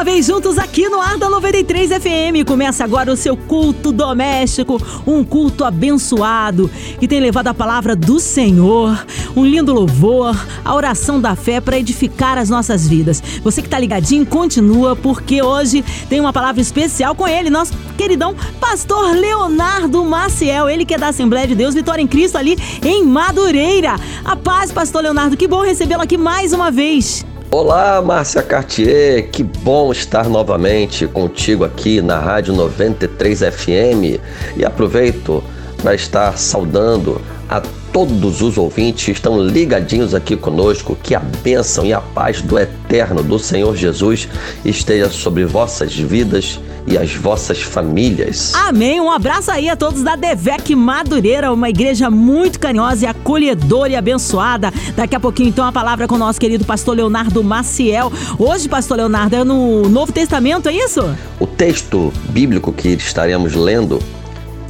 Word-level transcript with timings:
uma 0.00 0.04
vez 0.04 0.24
juntos 0.24 0.56
aqui 0.56 0.88
no 0.88 0.98
Ar 0.98 1.18
da 1.18 1.28
93 1.28 1.90
FM. 1.90 2.48
Começa 2.48 2.82
agora 2.82 3.12
o 3.12 3.16
seu 3.18 3.36
culto 3.36 3.92
doméstico, 3.92 4.80
um 5.06 5.22
culto 5.22 5.62
abençoado 5.62 6.70
que 6.98 7.06
tem 7.06 7.20
levado 7.20 7.48
a 7.48 7.54
palavra 7.54 7.94
do 7.94 8.18
Senhor, 8.18 9.06
um 9.36 9.44
lindo 9.44 9.74
louvor, 9.74 10.34
a 10.64 10.74
oração 10.74 11.20
da 11.20 11.36
fé 11.36 11.60
para 11.60 11.78
edificar 11.78 12.38
as 12.38 12.48
nossas 12.48 12.88
vidas. 12.88 13.22
Você 13.44 13.60
que 13.60 13.66
está 13.66 13.78
ligadinho, 13.78 14.24
continua 14.24 14.96
porque 14.96 15.42
hoje 15.42 15.84
tem 16.08 16.18
uma 16.18 16.32
palavra 16.32 16.62
especial 16.62 17.14
com 17.14 17.28
ele, 17.28 17.50
nosso 17.50 17.74
queridão 17.98 18.34
pastor 18.58 19.14
Leonardo 19.14 20.02
Maciel, 20.02 20.70
ele 20.70 20.86
que 20.86 20.94
é 20.94 20.98
da 20.98 21.08
Assembleia 21.08 21.46
de 21.46 21.54
Deus 21.54 21.74
Vitória 21.74 22.00
em 22.00 22.06
Cristo 22.06 22.38
ali 22.38 22.56
em 22.82 23.04
Madureira. 23.04 23.96
A 24.24 24.34
paz, 24.34 24.72
pastor 24.72 25.02
Leonardo, 25.02 25.36
que 25.36 25.46
bom 25.46 25.60
recebê-lo 25.60 26.00
aqui 26.00 26.16
mais 26.16 26.54
uma 26.54 26.70
vez. 26.70 27.22
Olá, 27.52 28.00
Márcia 28.00 28.44
Cartier, 28.44 29.28
que 29.28 29.42
bom 29.42 29.90
estar 29.90 30.28
novamente 30.28 31.08
contigo 31.08 31.64
aqui 31.64 32.00
na 32.00 32.16
Rádio 32.16 32.54
93 32.54 33.40
FM 33.40 34.20
e 34.56 34.64
aproveito 34.64 35.42
para 35.82 35.92
estar 35.92 36.38
saudando 36.38 37.20
a 37.48 37.60
todos 37.92 38.40
os 38.40 38.56
ouvintes 38.56 39.06
que 39.06 39.10
estão 39.10 39.44
ligadinhos 39.44 40.14
aqui 40.14 40.36
conosco. 40.36 40.96
Que 41.02 41.12
a 41.12 41.18
bênção 41.18 41.84
e 41.84 41.92
a 41.92 42.00
paz 42.00 42.40
do 42.40 42.56
eterno 42.56 43.20
do 43.20 43.36
Senhor 43.36 43.74
Jesus 43.74 44.28
esteja 44.64 45.10
sobre 45.10 45.44
vossas 45.44 45.92
vidas 45.92 46.60
e 46.90 46.98
as 46.98 47.14
vossas 47.14 47.62
famílias. 47.62 48.52
Amém. 48.54 49.00
Um 49.00 49.10
abraço 49.10 49.50
aí 49.50 49.68
a 49.68 49.76
todos 49.76 50.02
da 50.02 50.16
Devec 50.16 50.74
Madureira, 50.74 51.52
uma 51.52 51.70
igreja 51.70 52.10
muito 52.10 52.58
carinhosa 52.58 53.04
e 53.04 53.08
acolhedora 53.08 53.92
e 53.92 53.96
abençoada. 53.96 54.72
Daqui 54.96 55.14
a 55.14 55.20
pouquinho, 55.20 55.50
então, 55.50 55.64
a 55.64 55.70
palavra 55.70 56.08
com 56.08 56.16
o 56.16 56.18
nosso 56.18 56.40
querido 56.40 56.64
pastor 56.64 56.96
Leonardo 56.96 57.42
Maciel. 57.44 58.12
Hoje, 58.38 58.68
pastor 58.68 58.96
Leonardo, 58.96 59.36
é 59.36 59.44
no 59.44 59.88
Novo 59.88 60.12
Testamento, 60.12 60.68
é 60.68 60.72
isso? 60.72 61.02
O 61.38 61.46
texto 61.46 62.12
bíblico 62.30 62.72
que 62.72 62.88
estaremos 62.88 63.54
lendo 63.54 64.00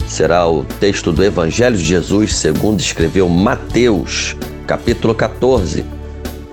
será 0.07 0.47
o 0.47 0.65
texto 0.65 1.13
do 1.13 1.25
Evangelho 1.25 1.77
de 1.77 1.85
Jesus, 1.85 2.35
segundo 2.35 2.81
escreveu 2.81 3.29
Mateus, 3.29 4.37
capítulo 4.67 5.15
14, 5.15 5.85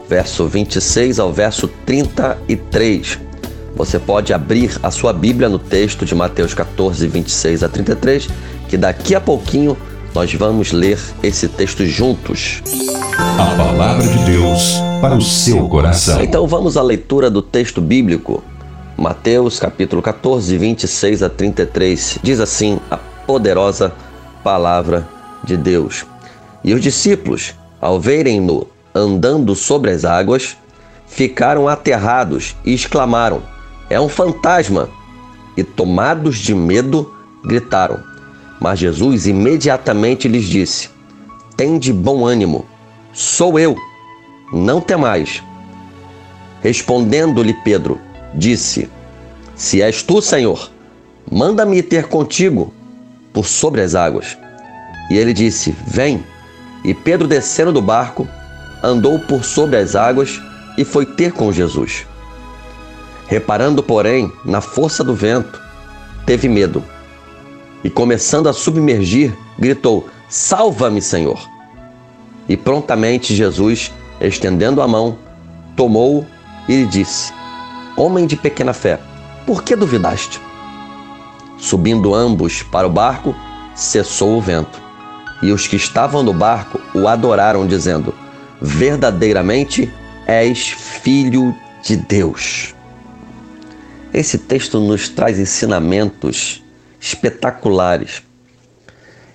verso 0.08 0.47
26 0.47 1.20
ao 1.20 1.33
verso 1.33 1.67
33. 1.86 3.27
Você 3.78 4.00
pode 4.00 4.33
abrir 4.33 4.75
a 4.81 4.89
sua 4.89 5.14
Bíblia 5.14 5.47
no 5.47 5.59
texto 5.59 6.03
de 6.03 6.16
Mateus 6.16 6.56
14, 6.56 7.08
26 7.08 7.61
a 7.61 7.70
33, 7.70 8.28
que 8.67 8.75
daqui 8.75 9.14
a 9.14 9.22
pouquinho 9.22 9.78
nós 10.16 10.33
vamos 10.33 10.72
ler 10.72 11.00
esse 11.22 11.47
texto 11.47 11.86
juntos. 11.86 12.64
A 13.38 13.55
palavra 13.55 14.08
de 14.08 14.17
Deus 14.25 14.78
para 15.00 15.16
o 15.16 15.22
seu 15.22 15.70
coração. 15.70 16.20
Então 16.23 16.48
vamos 16.48 16.75
à 16.75 16.81
leitura 16.81 17.30
do 17.30 17.39
texto 17.39 17.80
bíblico. 17.80 18.44
Mateus 18.98 19.59
capítulo 19.59 20.02
14, 20.02 20.58
26 20.58 21.22
a 21.22 21.30
33. 21.30 22.17
Diz 22.23 22.39
assim 22.39 22.80
a 22.89 22.98
poderosa 22.98 23.94
palavra 24.44 25.08
de 25.44 25.55
Deus. 25.55 26.03
E 26.64 26.73
os 26.73 26.81
discípulos, 26.81 27.53
ao 27.80 28.00
verem-no 28.00 28.66
andando 28.95 29.53
sobre 29.53 29.92
as 29.92 30.03
águas, 30.03 30.58
ficaram 31.05 31.67
aterrados 31.67 32.55
e 32.66 32.73
exclamaram: 32.73 33.44
é 33.89 33.99
um 33.99 34.09
fantasma! 34.09 34.89
E 35.55 35.63
tomados 35.63 36.38
de 36.38 36.53
medo, 36.53 37.13
gritaram. 37.43 37.99
Mas 38.59 38.80
Jesus 38.80 39.27
imediatamente 39.27 40.27
lhes 40.27 40.45
disse: 40.45 40.89
Tende 41.55 41.91
bom 41.91 42.25
ânimo, 42.25 42.65
sou 43.13 43.58
eu, 43.58 43.75
não 44.53 44.80
temais. 44.80 45.43
Respondendo-lhe 46.61 47.53
Pedro, 47.64 47.99
disse: 48.33 48.89
Se 49.55 49.81
és 49.81 50.03
tu, 50.03 50.21
Senhor, 50.21 50.70
manda-me 51.31 51.81
ter 51.81 52.08
contigo 52.08 52.73
por 53.33 53.45
sobre 53.45 53.81
as 53.81 53.95
águas. 53.95 54.37
E 55.09 55.17
ele 55.17 55.33
disse: 55.33 55.76
Vem. 55.87 56.23
E 56.83 56.93
Pedro, 56.93 57.27
descendo 57.27 57.73
do 57.73 57.81
barco, 57.81 58.27
andou 58.83 59.20
por 59.20 59.43
sobre 59.43 59.77
as 59.77 59.95
águas 59.95 60.39
e 60.77 60.86
foi 60.86 61.05
ter 61.05 61.31
com 61.31 61.52
Jesus. 61.52 62.05
Reparando, 63.27 63.83
porém, 63.83 64.32
na 64.45 64.61
força 64.61 65.04
do 65.04 65.14
vento, 65.14 65.61
teve 66.26 66.48
medo 66.48 66.83
e, 67.83 67.89
começando 67.89 68.48
a 68.48 68.54
submergir, 68.54 69.33
gritou: 69.58 70.08
Salva-me, 70.30 71.02
Senhor! 71.02 71.39
E 72.48 72.55
prontamente 72.55 73.36
Jesus, 73.36 73.92
estendendo 74.20 74.82
a 74.82 74.88
mão, 74.88 75.17
tomou-o 75.76 76.26
e 76.67 76.76
lhe 76.76 76.86
disse: 76.86 77.33
Homem 77.95 78.26
de 78.26 78.36
pequena 78.36 78.73
fé, 78.73 78.99
por 79.45 79.64
que 79.64 79.76
duvidaste? 79.76 80.39
Subindo 81.58 82.14
ambos 82.14 82.64
para 82.64 82.88
o 82.88 82.92
barco, 82.92 83.36
cessou 83.76 84.38
o 84.38 84.42
vento. 84.42 84.82
E 85.42 85.52
os 85.52 85.67
que 85.67 85.76
estavam 85.76 86.23
no 86.23 86.33
barco 86.33 86.80
o 86.94 87.08
adoraram, 87.08 87.67
dizendo: 87.67 88.14
Verdadeiramente 88.61 89.92
és 90.26 90.70
filho 90.70 91.55
de 91.83 91.95
Deus. 91.95 92.77
Esse 94.14 94.38
texto 94.38 94.80
nos 94.80 95.10
traz 95.10 95.40
ensinamentos 95.40 96.64
espetaculares. 97.00 98.23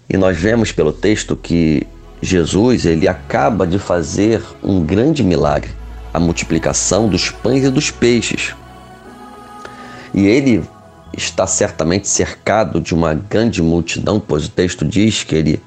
E 0.08 0.16
nós 0.16 0.36
vemos 0.36 0.72
pelo 0.72 0.92
texto 0.92 1.36
que 1.36 1.86
Jesus, 2.20 2.86
ele 2.86 3.08
acaba 3.08 3.66
de 3.66 3.78
fazer 3.78 4.42
um 4.62 4.84
grande 4.84 5.22
milagre, 5.22 5.70
a 6.12 6.20
multiplicação 6.20 7.08
dos 7.08 7.30
pães 7.30 7.64
e 7.64 7.70
dos 7.70 7.90
peixes. 7.90 8.54
E 10.14 10.26
ele 10.26 10.62
está 11.16 11.46
certamente 11.46 12.08
cercado 12.08 12.80
de 12.80 12.94
uma 12.94 13.14
grande 13.14 13.62
multidão, 13.62 14.20
pois 14.20 14.46
o 14.46 14.50
texto 14.50 14.84
diz 14.84 15.24
que 15.24 15.34
ele 15.34 15.62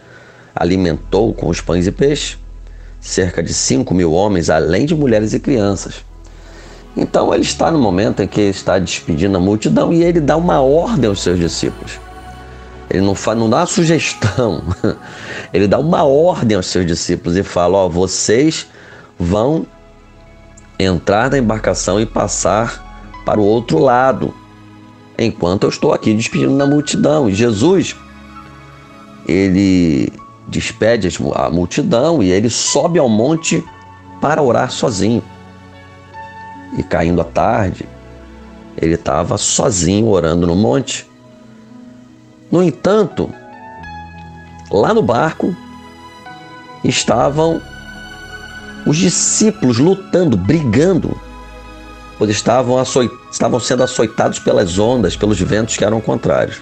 alimentou 0.56 1.34
com 1.34 1.50
os 1.50 1.62
pães 1.62 1.88
e 1.88 1.92
peixes 1.92 2.38
cerca 3.02 3.44
de 3.44 3.54
5 3.54 3.94
mil 3.94 4.14
homens, 4.14 4.50
além 4.50 4.86
de 4.86 4.96
mulheres 4.96 5.34
e 5.34 5.40
crianças. 5.40 6.05
Então 6.96 7.34
ele 7.34 7.44
está 7.44 7.70
no 7.70 7.80
momento 7.80 8.22
em 8.22 8.28
que 8.28 8.42
está 8.42 8.80
despedindo 8.80 9.36
a 9.36 9.40
multidão 9.40 9.92
e 9.92 10.02
ele 10.02 10.22
dá 10.22 10.38
uma 10.38 10.62
ordem 10.62 11.10
aos 11.10 11.22
seus 11.22 11.38
discípulos. 11.38 12.00
Ele 12.90 13.02
não, 13.02 13.16
faz, 13.16 13.38
não 13.38 13.50
dá 13.50 13.58
uma 13.58 13.66
sugestão, 13.66 14.64
ele 15.52 15.68
dá 15.68 15.78
uma 15.78 16.04
ordem 16.04 16.56
aos 16.56 16.68
seus 16.68 16.86
discípulos 16.86 17.36
e 17.36 17.44
fala: 17.44 17.80
Ó, 17.80 17.90
vocês 17.90 18.68
vão 19.20 19.66
entrar 20.80 21.30
na 21.32 21.38
embarcação 21.38 22.00
e 22.00 22.06
passar 22.06 23.12
para 23.26 23.40
o 23.40 23.44
outro 23.44 23.80
lado, 23.80 24.34
enquanto 25.18 25.64
eu 25.64 25.70
estou 25.70 25.94
aqui 25.94 26.14
despedindo 26.14 26.58
da 26.58 26.68
multidão. 26.68 27.28
E 27.28 27.34
Jesus, 27.34 27.96
ele 29.28 30.14
despede 30.48 31.10
a 31.34 31.50
multidão 31.50 32.22
e 32.22 32.32
ele 32.32 32.52
sobe 32.52 33.00
ao 33.00 33.10
monte 33.10 33.64
para 34.22 34.42
orar 34.44 34.72
sozinho 34.72 35.24
e 36.78 36.84
caindo 36.84 37.22
a 37.22 37.26
tarde, 37.26 37.88
ele 38.78 38.96
estava 38.96 39.38
sozinho 39.38 40.08
orando 40.08 40.46
no 40.46 40.56
monte. 40.56 41.10
No 42.52 42.62
entanto, 42.62 43.34
lá 44.70 44.94
no 44.94 45.02
barco 45.02 45.56
estavam 46.84 47.62
os 48.86 48.98
discípulos 48.98 49.80
lutando, 49.80 50.38
brigando, 50.38 51.20
pois 52.18 52.30
estavam, 52.30 52.82
estavam 53.32 53.60
sendo 53.60 53.84
açoitados 53.84 54.40
pelas 54.40 54.78
ondas, 54.78 55.16
pelos 55.16 55.40
ventos 55.40 55.76
que 55.78 55.84
eram 55.84 56.00
contrários. 56.00 56.62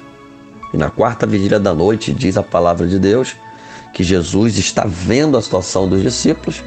E 0.73 0.77
na 0.77 0.89
quarta 0.89 1.27
vigília 1.27 1.59
da 1.59 1.73
noite, 1.73 2.13
diz 2.13 2.37
a 2.37 2.43
palavra 2.43 2.87
de 2.87 2.97
Deus, 2.97 3.35
que 3.93 4.03
Jesus 4.03 4.57
está 4.57 4.85
vendo 4.87 5.37
a 5.37 5.41
situação 5.41 5.87
dos 5.87 6.01
discípulos 6.01 6.63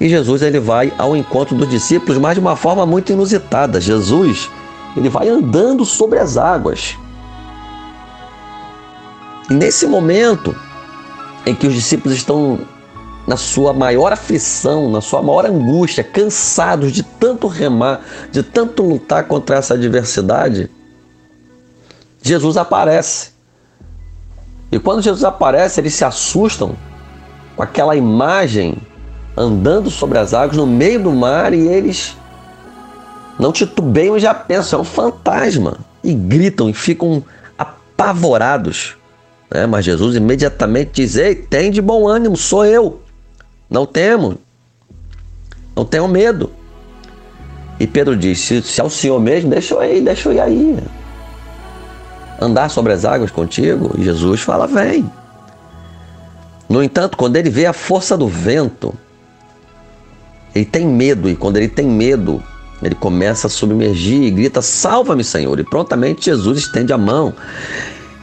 e 0.00 0.08
Jesus 0.08 0.42
ele 0.42 0.60
vai 0.60 0.92
ao 0.96 1.16
encontro 1.16 1.56
dos 1.56 1.68
discípulos, 1.68 2.18
mas 2.18 2.34
de 2.34 2.40
uma 2.40 2.54
forma 2.54 2.86
muito 2.86 3.12
inusitada. 3.12 3.80
Jesus 3.80 4.48
ele 4.96 5.08
vai 5.08 5.28
andando 5.28 5.84
sobre 5.84 6.18
as 6.18 6.36
águas. 6.36 6.96
E 9.50 9.54
nesse 9.54 9.86
momento 9.86 10.54
em 11.44 11.54
que 11.54 11.66
os 11.66 11.74
discípulos 11.74 12.16
estão 12.16 12.60
na 13.26 13.36
sua 13.36 13.72
maior 13.72 14.12
aflição, 14.12 14.90
na 14.90 15.00
sua 15.00 15.20
maior 15.20 15.46
angústia, 15.46 16.04
cansados 16.04 16.92
de 16.92 17.02
tanto 17.02 17.46
remar, 17.46 18.00
de 18.30 18.42
tanto 18.42 18.82
lutar 18.82 19.24
contra 19.24 19.56
essa 19.56 19.74
adversidade, 19.74 20.70
Jesus 22.22 22.56
aparece. 22.56 23.32
E 24.70 24.78
quando 24.78 25.02
Jesus 25.02 25.24
aparece, 25.24 25.80
eles 25.80 25.94
se 25.94 26.04
assustam 26.04 26.76
com 27.56 27.62
aquela 27.62 27.96
imagem 27.96 28.78
andando 29.38 29.88
sobre 29.88 30.18
as 30.18 30.34
águas 30.34 30.56
no 30.56 30.66
meio 30.66 31.00
do 31.00 31.12
mar 31.12 31.54
e 31.54 31.68
eles 31.68 32.16
não 33.38 33.52
titubeiam 33.52 34.16
e 34.16 34.20
já 34.20 34.34
pensam, 34.34 34.80
é 34.80 34.82
um 34.82 34.84
fantasma. 34.84 35.78
E 36.02 36.12
gritam 36.12 36.68
e 36.68 36.72
ficam 36.72 37.22
apavorados. 37.56 38.96
Né? 39.50 39.64
Mas 39.66 39.84
Jesus 39.84 40.16
imediatamente 40.16 40.90
diz: 40.94 41.16
Ei, 41.16 41.34
tem 41.34 41.70
de 41.70 41.80
bom 41.80 42.08
ânimo, 42.08 42.36
sou 42.36 42.64
eu. 42.64 43.00
Não 43.70 43.86
temo, 43.86 44.38
não 45.76 45.84
tenho 45.84 46.08
medo. 46.08 46.50
E 47.78 47.86
Pedro 47.86 48.16
disse: 48.16 48.62
Se 48.62 48.80
é 48.80 48.84
o 48.84 48.90
Senhor 48.90 49.20
mesmo, 49.20 49.50
deixa 49.50 49.74
eu 49.74 49.84
ir, 49.84 50.00
deixa 50.00 50.28
eu 50.28 50.32
ir 50.32 50.40
aí. 50.40 50.78
Andar 52.40 52.70
sobre 52.70 52.92
as 52.92 53.04
águas 53.04 53.30
contigo. 53.30 53.92
E 53.98 54.04
Jesus 54.04 54.40
fala: 54.40 54.66
Vem. 54.66 55.08
No 56.68 56.82
entanto, 56.82 57.16
quando 57.16 57.36
ele 57.36 57.50
vê 57.50 57.66
a 57.66 57.72
força 57.72 58.16
do 58.16 58.28
vento, 58.28 58.94
ele 60.58 60.64
tem 60.64 60.86
medo, 60.86 61.30
e 61.30 61.36
quando 61.36 61.56
ele 61.56 61.68
tem 61.68 61.86
medo, 61.86 62.42
ele 62.82 62.94
começa 62.94 63.46
a 63.46 63.50
submergir 63.50 64.22
e 64.22 64.30
grita: 64.30 64.60
Salva-me, 64.60 65.22
Senhor! 65.22 65.58
E 65.58 65.64
prontamente 65.64 66.26
Jesus 66.26 66.58
estende 66.58 66.92
a 66.92 66.98
mão 66.98 67.32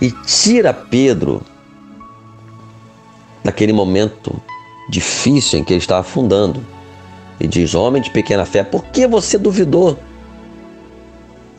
e 0.02 0.12
tira 0.12 0.74
Pedro 0.74 1.42
daquele 3.44 3.72
momento 3.72 4.36
difícil 4.90 5.60
em 5.60 5.64
que 5.64 5.74
ele 5.74 5.80
estava 5.80 6.02
afundando. 6.02 6.62
E 7.40 7.48
diz: 7.48 7.74
Homem 7.74 8.02
de 8.02 8.12
pequena 8.12 8.46
fé, 8.46 8.64
por 8.64 8.84
que 8.86 9.08
você 9.08 9.38
duvidou? 9.38 9.98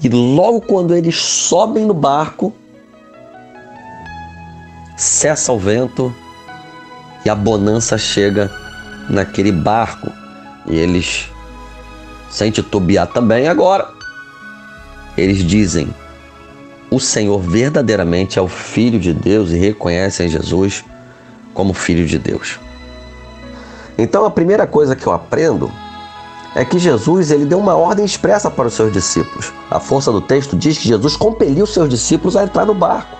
E 0.02 0.10
logo 0.10 0.60
quando 0.60 0.94
eles 0.94 1.16
sobem 1.16 1.86
no 1.86 1.94
barco, 1.94 2.52
cessa 4.94 5.52
o 5.52 5.58
vento 5.58 6.14
e 7.24 7.30
a 7.30 7.34
bonança 7.34 7.96
chega 7.96 8.50
naquele 9.08 9.52
barco. 9.52 10.25
E 10.68 10.76
eles, 10.76 11.30
sem 12.30 12.50
titubear 12.50 13.06
também 13.06 13.48
agora, 13.48 13.88
eles 15.16 15.38
dizem: 15.38 15.94
O 16.90 17.00
Senhor 17.00 17.38
verdadeiramente 17.40 18.38
é 18.38 18.42
o 18.42 18.48
Filho 18.48 18.98
de 18.98 19.12
Deus 19.12 19.50
e 19.50 19.56
reconhecem 19.56 20.28
Jesus 20.28 20.84
como 21.54 21.72
Filho 21.72 22.06
de 22.06 22.18
Deus. 22.18 22.58
Então 23.98 24.24
a 24.24 24.30
primeira 24.30 24.66
coisa 24.66 24.94
que 24.94 25.06
eu 25.06 25.12
aprendo 25.12 25.70
é 26.54 26.64
que 26.64 26.78
Jesus 26.78 27.30
ele 27.30 27.44
deu 27.44 27.58
uma 27.58 27.74
ordem 27.74 28.04
expressa 28.04 28.50
para 28.50 28.68
os 28.68 28.74
seus 28.74 28.92
discípulos. 28.92 29.52
A 29.70 29.78
força 29.78 30.10
do 30.10 30.20
texto 30.20 30.56
diz 30.56 30.78
que 30.78 30.88
Jesus 30.88 31.16
compeliu 31.16 31.66
seus 31.66 31.88
discípulos 31.88 32.36
a 32.36 32.44
entrar 32.44 32.64
no 32.64 32.74
barco. 32.74 33.16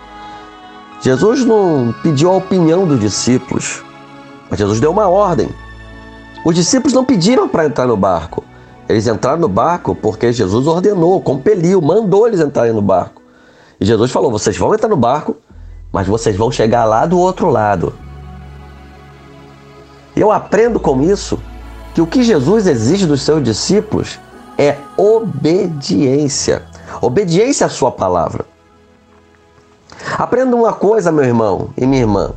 Jesus 1.02 1.44
não 1.44 1.94
pediu 2.02 2.30
a 2.30 2.36
opinião 2.36 2.86
dos 2.86 2.98
discípulos. 2.98 3.84
Mas 4.48 4.58
Jesus 4.58 4.80
deu 4.80 4.90
uma 4.90 5.08
ordem. 5.08 5.48
Os 6.46 6.54
discípulos 6.54 6.92
não 6.92 7.04
pediram 7.04 7.48
para 7.48 7.66
entrar 7.66 7.88
no 7.88 7.96
barco. 7.96 8.44
Eles 8.88 9.08
entraram 9.08 9.40
no 9.40 9.48
barco 9.48 9.96
porque 9.96 10.32
Jesus 10.32 10.68
ordenou, 10.68 11.20
compeliu, 11.20 11.82
mandou 11.82 12.28
eles 12.28 12.38
entrarem 12.38 12.72
no 12.72 12.80
barco. 12.80 13.20
E 13.80 13.84
Jesus 13.84 14.12
falou: 14.12 14.30
vocês 14.30 14.56
vão 14.56 14.72
entrar 14.72 14.88
no 14.88 14.96
barco, 14.96 15.36
mas 15.90 16.06
vocês 16.06 16.36
vão 16.36 16.52
chegar 16.52 16.84
lá 16.84 17.04
do 17.04 17.18
outro 17.18 17.50
lado. 17.50 17.92
Eu 20.14 20.30
aprendo 20.30 20.78
com 20.78 21.02
isso 21.02 21.36
que 21.92 22.00
o 22.00 22.06
que 22.06 22.22
Jesus 22.22 22.68
exige 22.68 23.06
dos 23.06 23.22
seus 23.22 23.42
discípulos 23.42 24.20
é 24.56 24.76
obediência. 24.96 26.62
Obediência 27.02 27.66
à 27.66 27.68
sua 27.68 27.90
palavra. 27.90 28.46
Aprenda 30.16 30.54
uma 30.54 30.72
coisa, 30.72 31.10
meu 31.10 31.24
irmão 31.24 31.70
e 31.76 31.84
minha 31.84 32.02
irmã. 32.02 32.34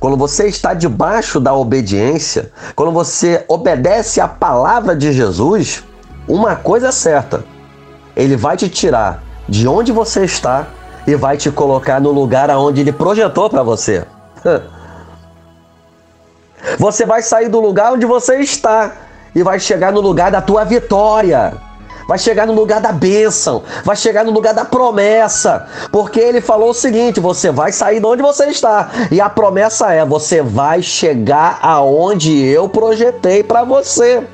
Quando 0.00 0.16
você 0.16 0.46
está 0.46 0.74
debaixo 0.74 1.40
da 1.40 1.54
obediência, 1.54 2.52
quando 2.76 2.92
você 2.92 3.44
obedece 3.48 4.20
à 4.20 4.28
palavra 4.28 4.94
de 4.94 5.12
Jesus, 5.12 5.82
uma 6.26 6.54
coisa 6.54 6.88
é 6.88 6.92
certa: 6.92 7.44
Ele 8.16 8.36
vai 8.36 8.56
te 8.56 8.68
tirar 8.68 9.22
de 9.48 9.66
onde 9.66 9.90
você 9.90 10.24
está 10.24 10.68
e 11.06 11.14
vai 11.16 11.36
te 11.36 11.50
colocar 11.50 12.00
no 12.00 12.12
lugar 12.12 12.50
aonde 12.50 12.80
Ele 12.80 12.92
projetou 12.92 13.50
para 13.50 13.62
você. 13.62 14.04
Você 16.76 17.06
vai 17.06 17.22
sair 17.22 17.48
do 17.48 17.60
lugar 17.60 17.92
onde 17.92 18.04
você 18.04 18.40
está 18.40 18.92
e 19.32 19.44
vai 19.44 19.60
chegar 19.60 19.92
no 19.92 20.00
lugar 20.00 20.32
da 20.32 20.42
tua 20.42 20.64
vitória 20.64 21.54
vai 22.08 22.18
chegar 22.18 22.46
no 22.46 22.54
lugar 22.54 22.80
da 22.80 22.90
bênção, 22.90 23.62
vai 23.84 23.94
chegar 23.94 24.24
no 24.24 24.32
lugar 24.32 24.54
da 24.54 24.64
promessa, 24.64 25.68
porque 25.92 26.18
ele 26.18 26.40
falou 26.40 26.70
o 26.70 26.74
seguinte: 26.74 27.20
você 27.20 27.50
vai 27.50 27.70
sair 27.70 28.00
de 28.00 28.06
onde 28.06 28.22
você 28.22 28.46
está, 28.46 28.90
e 29.12 29.20
a 29.20 29.28
promessa 29.28 29.92
é: 29.92 30.02
você 30.06 30.40
vai 30.40 30.80
chegar 30.80 31.58
aonde 31.60 32.42
eu 32.42 32.66
projetei 32.66 33.44
para 33.44 33.62
você. 33.62 34.26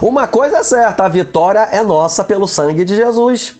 Uma 0.00 0.28
coisa 0.28 0.58
é 0.58 0.62
certa: 0.62 1.04
a 1.04 1.08
vitória 1.08 1.68
é 1.72 1.82
nossa 1.82 2.22
pelo 2.22 2.46
sangue 2.46 2.84
de 2.84 2.94
Jesus. 2.94 3.56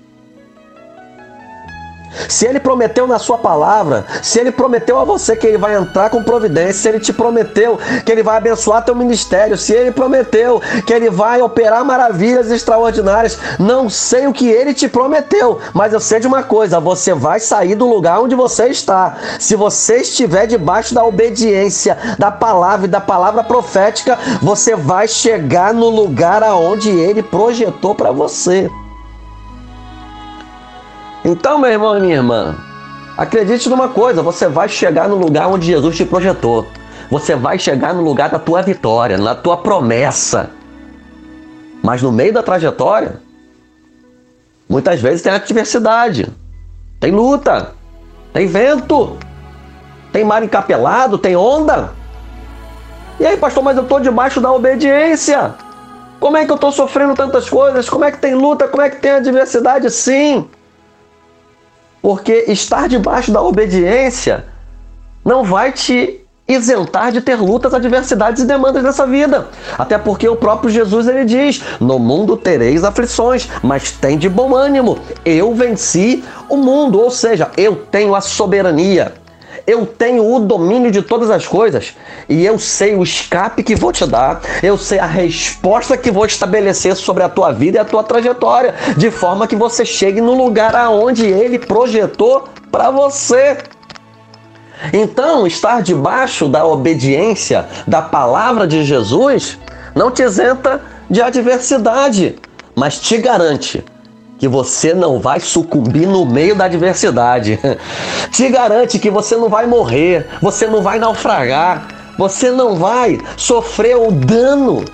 Se 2.29 2.47
ele 2.47 2.61
prometeu 2.61 3.07
na 3.07 3.19
sua 3.19 3.39
palavra, 3.39 4.05
se 4.23 4.39
ele 4.39 4.51
prometeu 4.51 4.99
a 4.99 5.05
você 5.05 5.37
que 5.37 5.47
ele 5.47 5.59
vai 5.59 5.77
entrar 5.77 6.11
com 6.11 6.23
providência, 6.23 6.73
se 6.73 6.89
ele 6.89 7.01
te 7.01 7.13
prometeu 7.13 7.79
que 8.05 8.11
ele 8.11 8.23
vai 8.23 8.37
abençoar 8.37 8.85
teu 8.85 8.95
ministério, 8.95 9.57
se 9.57 9.73
ele 9.73 9.91
prometeu 9.91 10.61
que 10.87 10.93
ele 10.93 11.11
vai 11.11 11.41
operar 11.43 11.85
maravilhas 11.85 12.51
extraordinárias, 12.51 13.39
não 13.59 13.89
sei 13.89 14.27
o 14.27 14.33
que 14.33 14.49
ele 14.49 14.75
te 14.75 14.89
prometeu, 14.89 15.59
mas 15.73 15.93
eu 15.93 16.01
sei 16.01 16.21
de 16.21 16.27
uma 16.27 16.43
coisa, 16.43 16.81
você 16.81 17.15
vai 17.15 17.41
sair 17.41 17.75
do 17.75 17.89
lugar 17.89 18.21
onde 18.21 18.35
você 18.35 18.69
está. 18.69 19.17
Se 19.39 19.55
você 19.55 19.99
estiver 19.99 20.47
debaixo 20.47 20.95
da 20.95 21.05
obediência 21.05 21.97
da 22.19 22.31
palavra 22.31 22.87
e 22.87 22.91
da 22.91 23.01
palavra 23.01 23.45
profética, 23.45 24.19
você 24.43 24.75
vai 24.75 25.07
chegar 25.07 25.75
no 25.75 25.89
lugar 25.89 26.43
aonde 26.43 26.89
ele 26.91 27.23
projetou 27.23 27.95
para 27.95 28.11
você. 28.13 28.71
Então, 31.29 31.59
meu 31.59 31.71
irmão 31.71 31.95
e 31.95 32.01
minha 32.01 32.15
irmã, 32.17 32.57
acredite 33.15 33.69
numa 33.69 33.89
coisa: 33.89 34.23
você 34.23 34.49
vai 34.49 34.67
chegar 34.67 35.11
no 35.11 35.15
lugar 35.15 35.47
onde 35.49 35.67
Jesus 35.67 35.95
te 35.95 36.07
projetou. 36.07 36.67
Você 37.11 37.37
vai 37.37 37.59
chegar 37.59 37.93
no 37.93 38.01
lugar 38.01 38.31
da 38.31 38.39
tua 38.39 38.63
vitória, 38.63 39.19
na 39.19 39.35
tua 39.35 39.59
promessa. 39.59 40.49
Mas 41.83 42.01
no 42.01 42.11
meio 42.11 42.33
da 42.33 42.43
trajetória, 42.43 43.21
muitas 44.67 45.03
vezes 45.03 45.21
tem 45.21 45.31
adversidade, 45.31 46.33
tem 46.99 47.13
luta, 47.13 47.73
tem 48.33 48.47
vento, 48.47 49.19
tem 50.11 50.25
mar 50.25 50.43
encapelado, 50.43 51.19
tem 51.19 51.37
onda. 51.37 51.91
E 53.21 53.27
aí, 53.27 53.37
pastor, 53.37 53.63
mas 53.63 53.77
eu 53.77 53.83
estou 53.83 54.01
debaixo 54.01 54.41
da 54.41 54.51
obediência. 54.51 55.55
Como 56.19 56.39
é 56.39 56.47
que 56.47 56.51
eu 56.51 56.57
estou 56.57 56.73
sofrendo 56.73 57.15
tantas 57.15 57.51
coisas? 57.51 57.87
Como 57.87 58.05
é 58.05 58.11
que 58.11 58.19
tem 58.19 58.35
luta? 58.35 58.67
Como 58.67 58.83
é 58.83 58.89
que 58.89 58.97
tem 58.97 59.11
adversidade? 59.11 59.91
Sim. 59.91 60.49
Porque 62.01 62.45
estar 62.49 62.89
debaixo 62.89 63.33
da 63.33 63.43
obediência 63.43 64.45
não 65.25 65.45
vai 65.45 65.73
te 65.73 66.21
isentar 66.49 67.13
de 67.13 67.21
ter 67.21 67.37
lutas, 67.37 67.75
adversidades 67.75 68.43
e 68.43 68.47
demandas 68.47 68.83
nessa 68.83 69.07
vida. 69.07 69.49
Até 69.77 69.99
porque 69.99 70.27
o 70.27 70.37
próprio 70.37 70.71
Jesus 70.71 71.07
ele 71.07 71.25
diz: 71.25 71.63
"No 71.79 71.99
mundo 71.99 72.37
tereis 72.37 72.83
aflições, 72.83 73.49
mas 73.63 73.91
tem 73.91 74.17
de 74.17 74.29
bom 74.29 74.55
ânimo. 74.55 74.99
Eu 75.25 75.55
venci 75.55 76.25
o 76.49 76.57
mundo", 76.57 77.01
ou 77.01 77.11
seja, 77.11 77.51
eu 77.57 77.77
tenho 77.77 78.15
a 78.15 78.21
soberania 78.21 79.13
eu 79.69 79.85
tenho 79.85 80.35
o 80.35 80.41
domínio 80.41 80.91
de 80.91 81.03
todas 81.03 81.31
as 81.31 81.47
coisas. 81.47 81.95
E 82.27 82.45
eu 82.45 82.59
sei 82.59 82.95
o 82.95 83.03
escape 83.03 83.63
que 83.63 83.77
vou 83.77 83.93
te 83.93 84.07
dar, 84.07 84.41
eu 84.63 84.79
sei 84.79 84.99
a 84.99 85.05
resposta 85.05 85.95
que 85.95 86.11
vou 86.11 86.25
estabelecer 86.25 86.97
sobre 86.97 87.23
a 87.23 87.29
tua 87.29 87.53
vida 87.53 87.77
e 87.77 87.81
a 87.81 87.85
tua 87.85 88.03
trajetória, 88.03 88.75
de 88.97 89.11
forma 89.11 89.47
que 89.47 89.55
você 89.55 89.85
chegue 89.85 90.23
no 90.23 90.33
lugar 90.33 90.75
aonde 90.75 91.27
ele 91.27 91.59
projetou 91.59 92.49
para 92.73 92.91
você. 92.91 93.59
Então, 94.91 95.47
estar 95.47 95.83
debaixo 95.83 96.49
da 96.49 96.65
obediência 96.65 97.67
da 97.87 98.01
palavra 98.01 98.67
de 98.67 98.85
Jesus 98.85 99.59
não 99.95 100.11
te 100.11 100.23
isenta 100.23 100.81
de 101.11 101.21
adversidade, 101.21 102.37
mas 102.75 102.99
te 102.99 103.19
garante 103.19 103.85
que 104.39 104.47
você 104.49 104.95
não 104.95 105.19
vai 105.19 105.41
sucumbir 105.41 106.07
no 106.07 106.25
meio 106.25 106.55
da 106.55 106.65
adversidade. 106.65 107.59
Te 108.31 108.49
garante 108.49 108.99
que 108.99 109.11
você 109.11 109.37
não 109.37 109.49
vai 109.49 109.67
morrer, 109.67 110.27
você 110.41 110.67
não 110.67 110.81
vai 110.81 110.99
naufragar, 110.99 111.89
você 112.17 112.51
não 112.51 112.77
vai 112.77 113.19
sofrer 113.37 113.97
o 113.97 114.11
dano 114.11 114.85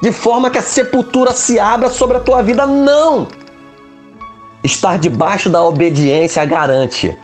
de 0.00 0.12
forma 0.12 0.48
que 0.48 0.58
a 0.58 0.62
sepultura 0.62 1.32
se 1.32 1.58
abra 1.58 1.90
sobre 1.90 2.16
a 2.16 2.20
tua 2.20 2.42
vida. 2.42 2.66
Não! 2.66 3.26
Estar 4.62 4.98
debaixo 4.98 5.50
da 5.50 5.62
obediência 5.62 6.44
garante 6.44 7.16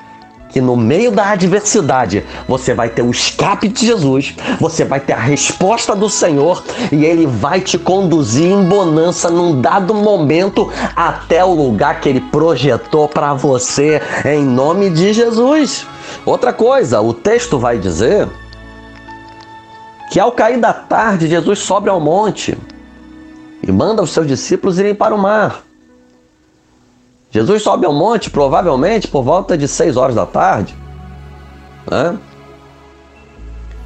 que 0.54 0.60
no 0.60 0.76
meio 0.76 1.10
da 1.10 1.30
adversidade 1.30 2.24
você 2.46 2.74
vai 2.74 2.88
ter 2.88 3.02
o 3.02 3.10
escape 3.10 3.66
de 3.66 3.86
Jesus, 3.86 4.36
você 4.60 4.84
vai 4.84 5.00
ter 5.00 5.12
a 5.12 5.18
resposta 5.18 5.96
do 5.96 6.08
Senhor 6.08 6.62
e 6.92 7.04
ele 7.04 7.26
vai 7.26 7.60
te 7.60 7.76
conduzir 7.76 8.52
em 8.52 8.62
bonança 8.62 9.28
num 9.28 9.60
dado 9.60 9.92
momento 9.92 10.72
até 10.94 11.44
o 11.44 11.52
lugar 11.52 12.00
que 12.00 12.08
ele 12.08 12.20
projetou 12.20 13.08
para 13.08 13.34
você, 13.34 14.00
em 14.24 14.44
nome 14.44 14.90
de 14.90 15.12
Jesus. 15.12 15.88
Outra 16.24 16.52
coisa, 16.52 17.00
o 17.00 17.12
texto 17.12 17.58
vai 17.58 17.76
dizer 17.76 18.28
que 20.12 20.20
ao 20.20 20.30
cair 20.30 20.60
da 20.60 20.72
tarde, 20.72 21.26
Jesus 21.26 21.58
sobe 21.58 21.88
ao 21.88 21.98
monte 21.98 22.56
e 23.60 23.72
manda 23.72 24.04
os 24.04 24.10
seus 24.10 24.28
discípulos 24.28 24.78
irem 24.78 24.94
para 24.94 25.12
o 25.12 25.18
mar. 25.18 25.64
Jesus 27.34 27.64
sobe 27.64 27.84
ao 27.84 27.92
monte, 27.92 28.30
provavelmente 28.30 29.08
por 29.08 29.24
volta 29.24 29.58
de 29.58 29.66
6 29.66 29.96
horas 29.96 30.14
da 30.14 30.24
tarde. 30.24 30.72
Né? 31.90 32.16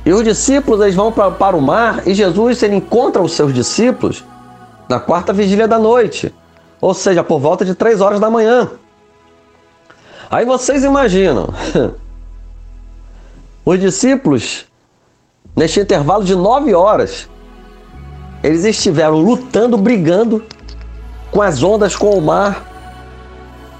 E 0.05 0.13
os 0.13 0.23
discípulos 0.23 0.83
eles 0.83 0.95
vão 0.95 1.11
pra, 1.11 1.31
para 1.31 1.57
o 1.57 1.63
mar 1.63 2.07
e 2.07 2.13
Jesus 2.13 2.63
ele 2.63 2.77
encontra 2.77 3.23
os 3.23 3.33
seus 3.33 3.55
discípulos 3.55 4.23
na 4.87 5.01
quarta 5.01 5.33
vigília 5.33 5.67
da 5.67 5.79
noite, 5.79 6.31
ou 6.79 6.93
seja, 6.93 7.25
por 7.25 7.41
volta 7.41 7.65
de 7.65 7.75
3 7.75 8.03
horas 8.03 8.21
da 8.21 8.29
manhã. 8.29 8.71
Aí 10.31 10.45
vocês 10.45 10.85
imaginam, 10.85 11.49
os 13.65 13.81
discípulos, 13.81 14.67
neste 15.57 15.81
intervalo 15.81 16.23
de 16.23 16.37
9 16.37 16.75
horas, 16.75 17.31
eles 18.43 18.67
estiveram 18.67 19.17
lutando, 19.17 19.79
brigando 19.79 20.45
com 21.31 21.41
as 21.41 21.63
ondas, 21.63 21.97
com 21.97 22.11
o 22.11 22.21
mar. 22.21 22.68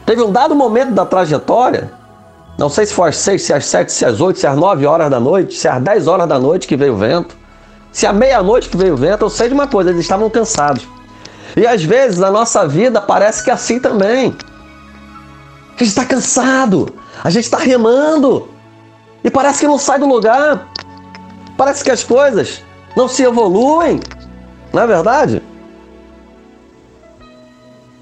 Teve 0.09 0.23
um 0.23 0.33
dado 0.33 0.55
momento 0.55 0.93
da 0.93 1.05
trajetória, 1.05 1.93
não 2.57 2.71
sei 2.71 2.87
se 2.87 2.95
foi 2.95 3.11
às 3.11 3.17
6, 3.19 3.43
se 3.43 3.53
às 3.53 3.67
7, 3.67 3.93
se 3.93 4.07
às 4.07 4.23
8, 4.23 4.39
se 4.39 4.47
às 4.47 4.57
9 4.57 4.87
horas 4.87 5.11
da 5.11 5.21
noite, 5.21 5.55
se 5.55 5.69
às 5.69 5.83
10 5.83 6.07
horas 6.07 6.27
da 6.27 6.39
noite 6.39 6.67
que 6.67 6.79
veio 6.79 6.95
o 6.95 6.97
vento, 6.97 7.37
se 7.93 8.07
à 8.07 8.13
meia-noite 8.15 8.71
que 8.71 8.77
veio 8.79 8.95
o 8.95 8.97
vento, 8.97 9.27
eu 9.27 9.29
sei 9.29 9.49
de 9.49 9.55
uma 9.55 9.67
coisa, 9.67 9.91
eles 9.91 10.01
estavam 10.01 10.31
cansados. 10.31 10.89
E 11.55 11.67
às 11.67 11.85
vezes 11.85 12.23
a 12.23 12.31
nossa 12.31 12.67
vida 12.67 13.03
parece 13.03 13.45
que 13.45 13.51
é 13.51 13.53
assim 13.53 13.79
também. 13.79 14.35
A 15.77 15.79
gente 15.79 15.91
está 15.91 16.07
cansado, 16.07 16.89
a 17.23 17.29
gente 17.29 17.45
está 17.45 17.59
remando, 17.59 18.49
e 19.23 19.31
parece 19.31 19.61
que 19.61 19.67
não 19.67 19.77
sai 19.77 19.99
do 19.99 20.09
lugar, 20.09 20.69
parece 21.55 21.85
que 21.85 21.91
as 21.91 22.03
coisas 22.03 22.63
não 22.97 23.09
se 23.09 23.25
evoluem, 23.25 24.01
não 24.73 24.85
é 24.85 24.87
verdade? 24.87 25.43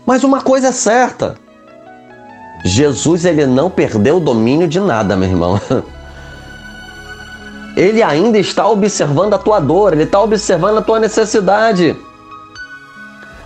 Mas 0.06 0.22
uma 0.22 0.40
coisa 0.40 0.68
é 0.68 0.72
certa: 0.72 1.44
Jesus 2.66 3.24
ele 3.24 3.46
não 3.46 3.70
perdeu 3.70 4.16
o 4.16 4.20
domínio 4.20 4.66
de 4.66 4.80
nada, 4.80 5.16
meu 5.16 5.28
irmão. 5.28 5.60
Ele 7.76 8.02
ainda 8.02 8.38
está 8.38 8.66
observando 8.66 9.34
a 9.34 9.38
tua 9.38 9.60
dor, 9.60 9.92
ele 9.92 10.04
está 10.04 10.18
observando 10.18 10.78
a 10.78 10.82
tua 10.82 10.98
necessidade. 10.98 11.94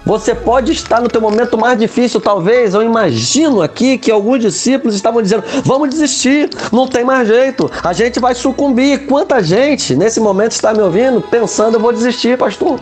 Você 0.06 0.36
pode 0.36 0.70
estar 0.70 1.00
no 1.00 1.08
teu 1.08 1.20
momento 1.20 1.58
mais 1.58 1.76
difícil, 1.76 2.20
talvez. 2.20 2.72
Eu 2.72 2.82
imagino 2.82 3.60
aqui 3.60 3.98
que 3.98 4.08
alguns 4.08 4.40
discípulos 4.40 4.94
estavam 4.94 5.20
dizendo: 5.20 5.42
"Vamos 5.64 5.90
desistir, 5.90 6.48
não 6.70 6.86
tem 6.86 7.04
mais 7.04 7.26
jeito. 7.26 7.68
A 7.82 7.92
gente 7.92 8.20
vai 8.20 8.34
sucumbir". 8.34 9.06
Quanta 9.06 9.42
gente 9.42 9.96
nesse 9.96 10.20
momento 10.20 10.52
está 10.52 10.72
me 10.72 10.80
ouvindo 10.80 11.20
pensando: 11.20 11.74
"Eu 11.74 11.80
vou 11.80 11.92
desistir, 11.92 12.38
pastor". 12.38 12.78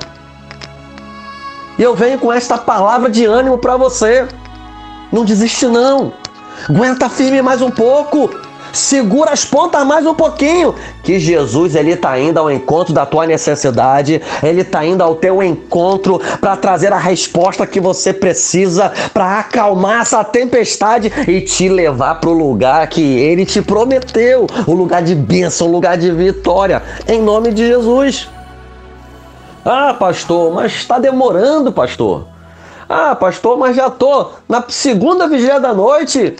E 1.78 1.82
eu 1.82 1.94
venho 1.94 2.18
com 2.18 2.30
esta 2.30 2.58
palavra 2.58 3.08
de 3.08 3.24
ânimo 3.24 3.56
para 3.56 3.76
você. 3.76 4.28
Não 5.10 5.24
desiste 5.24 5.66
não. 5.66 6.12
Aguenta 6.68 7.08
firme 7.08 7.42
mais 7.42 7.60
um 7.60 7.70
pouco. 7.70 8.30
Segura 8.72 9.30
as 9.30 9.44
pontas 9.44 9.84
mais 9.86 10.06
um 10.06 10.14
pouquinho, 10.14 10.74
que 11.02 11.18
Jesus 11.18 11.74
ele 11.74 11.92
está 11.92 12.18
indo 12.18 12.38
ao 12.38 12.50
encontro 12.50 12.92
da 12.92 13.06
tua 13.06 13.26
necessidade, 13.26 14.20
ele 14.42 14.60
está 14.60 14.84
indo 14.84 15.02
ao 15.02 15.14
teu 15.14 15.42
encontro 15.42 16.20
para 16.40 16.56
trazer 16.56 16.92
a 16.92 16.98
resposta 16.98 17.66
que 17.66 17.80
você 17.80 18.12
precisa 18.12 18.92
para 19.12 19.38
acalmar 19.38 20.02
essa 20.02 20.22
tempestade 20.22 21.10
e 21.26 21.40
te 21.40 21.68
levar 21.68 22.16
para 22.16 22.28
o 22.28 22.34
lugar 22.34 22.86
que 22.88 23.00
ele 23.00 23.46
te 23.46 23.62
prometeu, 23.62 24.46
o 24.66 24.74
lugar 24.74 25.02
de 25.02 25.14
bênção, 25.14 25.66
o 25.66 25.72
lugar 25.72 25.96
de 25.96 26.10
vitória, 26.10 26.82
em 27.06 27.22
nome 27.22 27.52
de 27.52 27.66
Jesus. 27.66 28.28
Ah, 29.64 29.94
pastor, 29.94 30.52
mas 30.52 30.72
está 30.72 30.98
demorando, 30.98 31.72
pastor. 31.72 32.26
Ah, 32.88 33.14
pastor, 33.14 33.58
mas 33.58 33.76
já 33.76 33.90
tô 33.90 34.30
na 34.48 34.64
segunda 34.68 35.28
vigília 35.28 35.60
da 35.60 35.74
noite. 35.74 36.36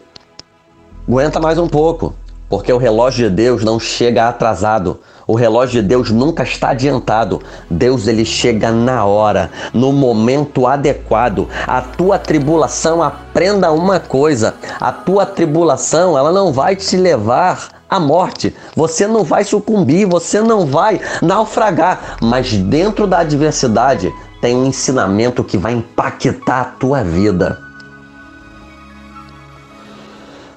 Aguenta 1.09 1.41
mais 1.41 1.57
um 1.57 1.67
pouco, 1.67 2.13
porque 2.51 2.71
o 2.71 2.77
relógio 2.77 3.31
de 3.31 3.35
Deus 3.35 3.65
não 3.65 3.81
chega 3.81 4.29
atrasado. 4.29 5.01
O 5.27 5.35
relógio 5.35 5.81
de 5.81 5.89
Deus 5.89 6.11
nunca 6.11 6.43
está 6.43 6.69
adiantado. 6.69 7.41
Deus 7.71 8.07
ele 8.07 8.27
chega 8.27 8.71
na 8.71 9.07
hora, 9.07 9.51
no 9.73 9.91
momento 9.91 10.67
adequado. 10.67 11.49
A 11.67 11.81
tua 11.81 12.19
tribulação, 12.19 13.03
aprenda 13.03 13.73
uma 13.73 13.99
coisa: 13.99 14.55
a 14.79 14.93
tua 14.93 15.25
tribulação, 15.25 16.19
ela 16.19 16.31
não 16.31 16.53
vai 16.53 16.77
te 16.77 16.95
levar 16.95 17.71
à 17.89 17.99
morte. 17.99 18.55
Você 18.77 19.07
não 19.07 19.25
vai 19.25 19.45
sucumbir, 19.45 20.05
você 20.05 20.43
não 20.43 20.67
vai 20.67 21.01
naufragar, 21.23 22.19
mas 22.21 22.53
dentro 22.53 23.07
da 23.07 23.21
adversidade 23.21 24.13
tem 24.43 24.55
um 24.55 24.67
ensinamento 24.67 25.43
que 25.43 25.57
vai 25.57 25.73
impactar 25.73 26.61
a 26.61 26.65
tua 26.67 27.03
vida. 27.03 27.68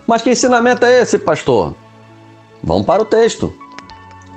Mas 0.07 0.21
que 0.21 0.31
ensinamento 0.31 0.85
é 0.85 1.01
esse, 1.01 1.19
pastor? 1.19 1.75
Vamos 2.63 2.85
para 2.85 3.01
o 3.01 3.05
texto. 3.05 3.53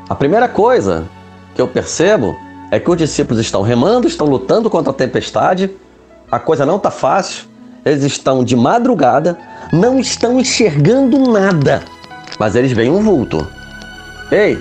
A 0.09 0.15
primeira 0.15 0.49
coisa 0.49 1.07
que 1.55 1.61
eu 1.61 1.69
percebo 1.69 2.37
é 2.71 2.79
que 2.79 2.91
os 2.91 2.97
discípulos 2.97 3.41
estão 3.41 3.63
remando, 3.63 4.09
estão 4.09 4.27
lutando 4.27 4.69
contra 4.69 4.91
a 4.91 4.95
tempestade, 4.95 5.71
a 6.31 6.39
coisa 6.39 6.67
não 6.67 6.77
está 6.77 6.91
fácil, 6.91 7.45
eles 7.85 8.03
estão 8.03 8.43
de 8.43 8.57
madrugada, 8.57 9.39
não 9.73 9.99
estão 9.99 10.41
enxergando 10.41 11.19
nada, 11.31 11.83
mas 12.39 12.57
eles 12.57 12.73
veem 12.73 12.91
um 12.91 13.03
vulto. 13.03 13.47
Ei, 14.31 14.59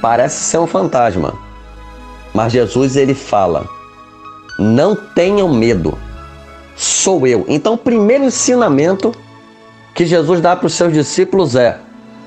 parece 0.00 0.44
ser 0.44 0.58
um 0.58 0.66
fantasma. 0.66 1.34
Mas 2.32 2.52
Jesus 2.52 2.96
ele 2.96 3.14
fala: 3.14 3.66
Não 4.58 4.94
tenham 4.94 5.52
medo, 5.52 5.98
sou 6.76 7.26
eu. 7.26 7.44
Então, 7.48 7.74
o 7.74 7.78
primeiro 7.78 8.24
ensinamento 8.24 9.12
que 9.98 10.06
Jesus 10.06 10.40
dá 10.40 10.54
para 10.54 10.68
os 10.68 10.74
seus 10.74 10.92
discípulos 10.92 11.56
é: 11.56 11.76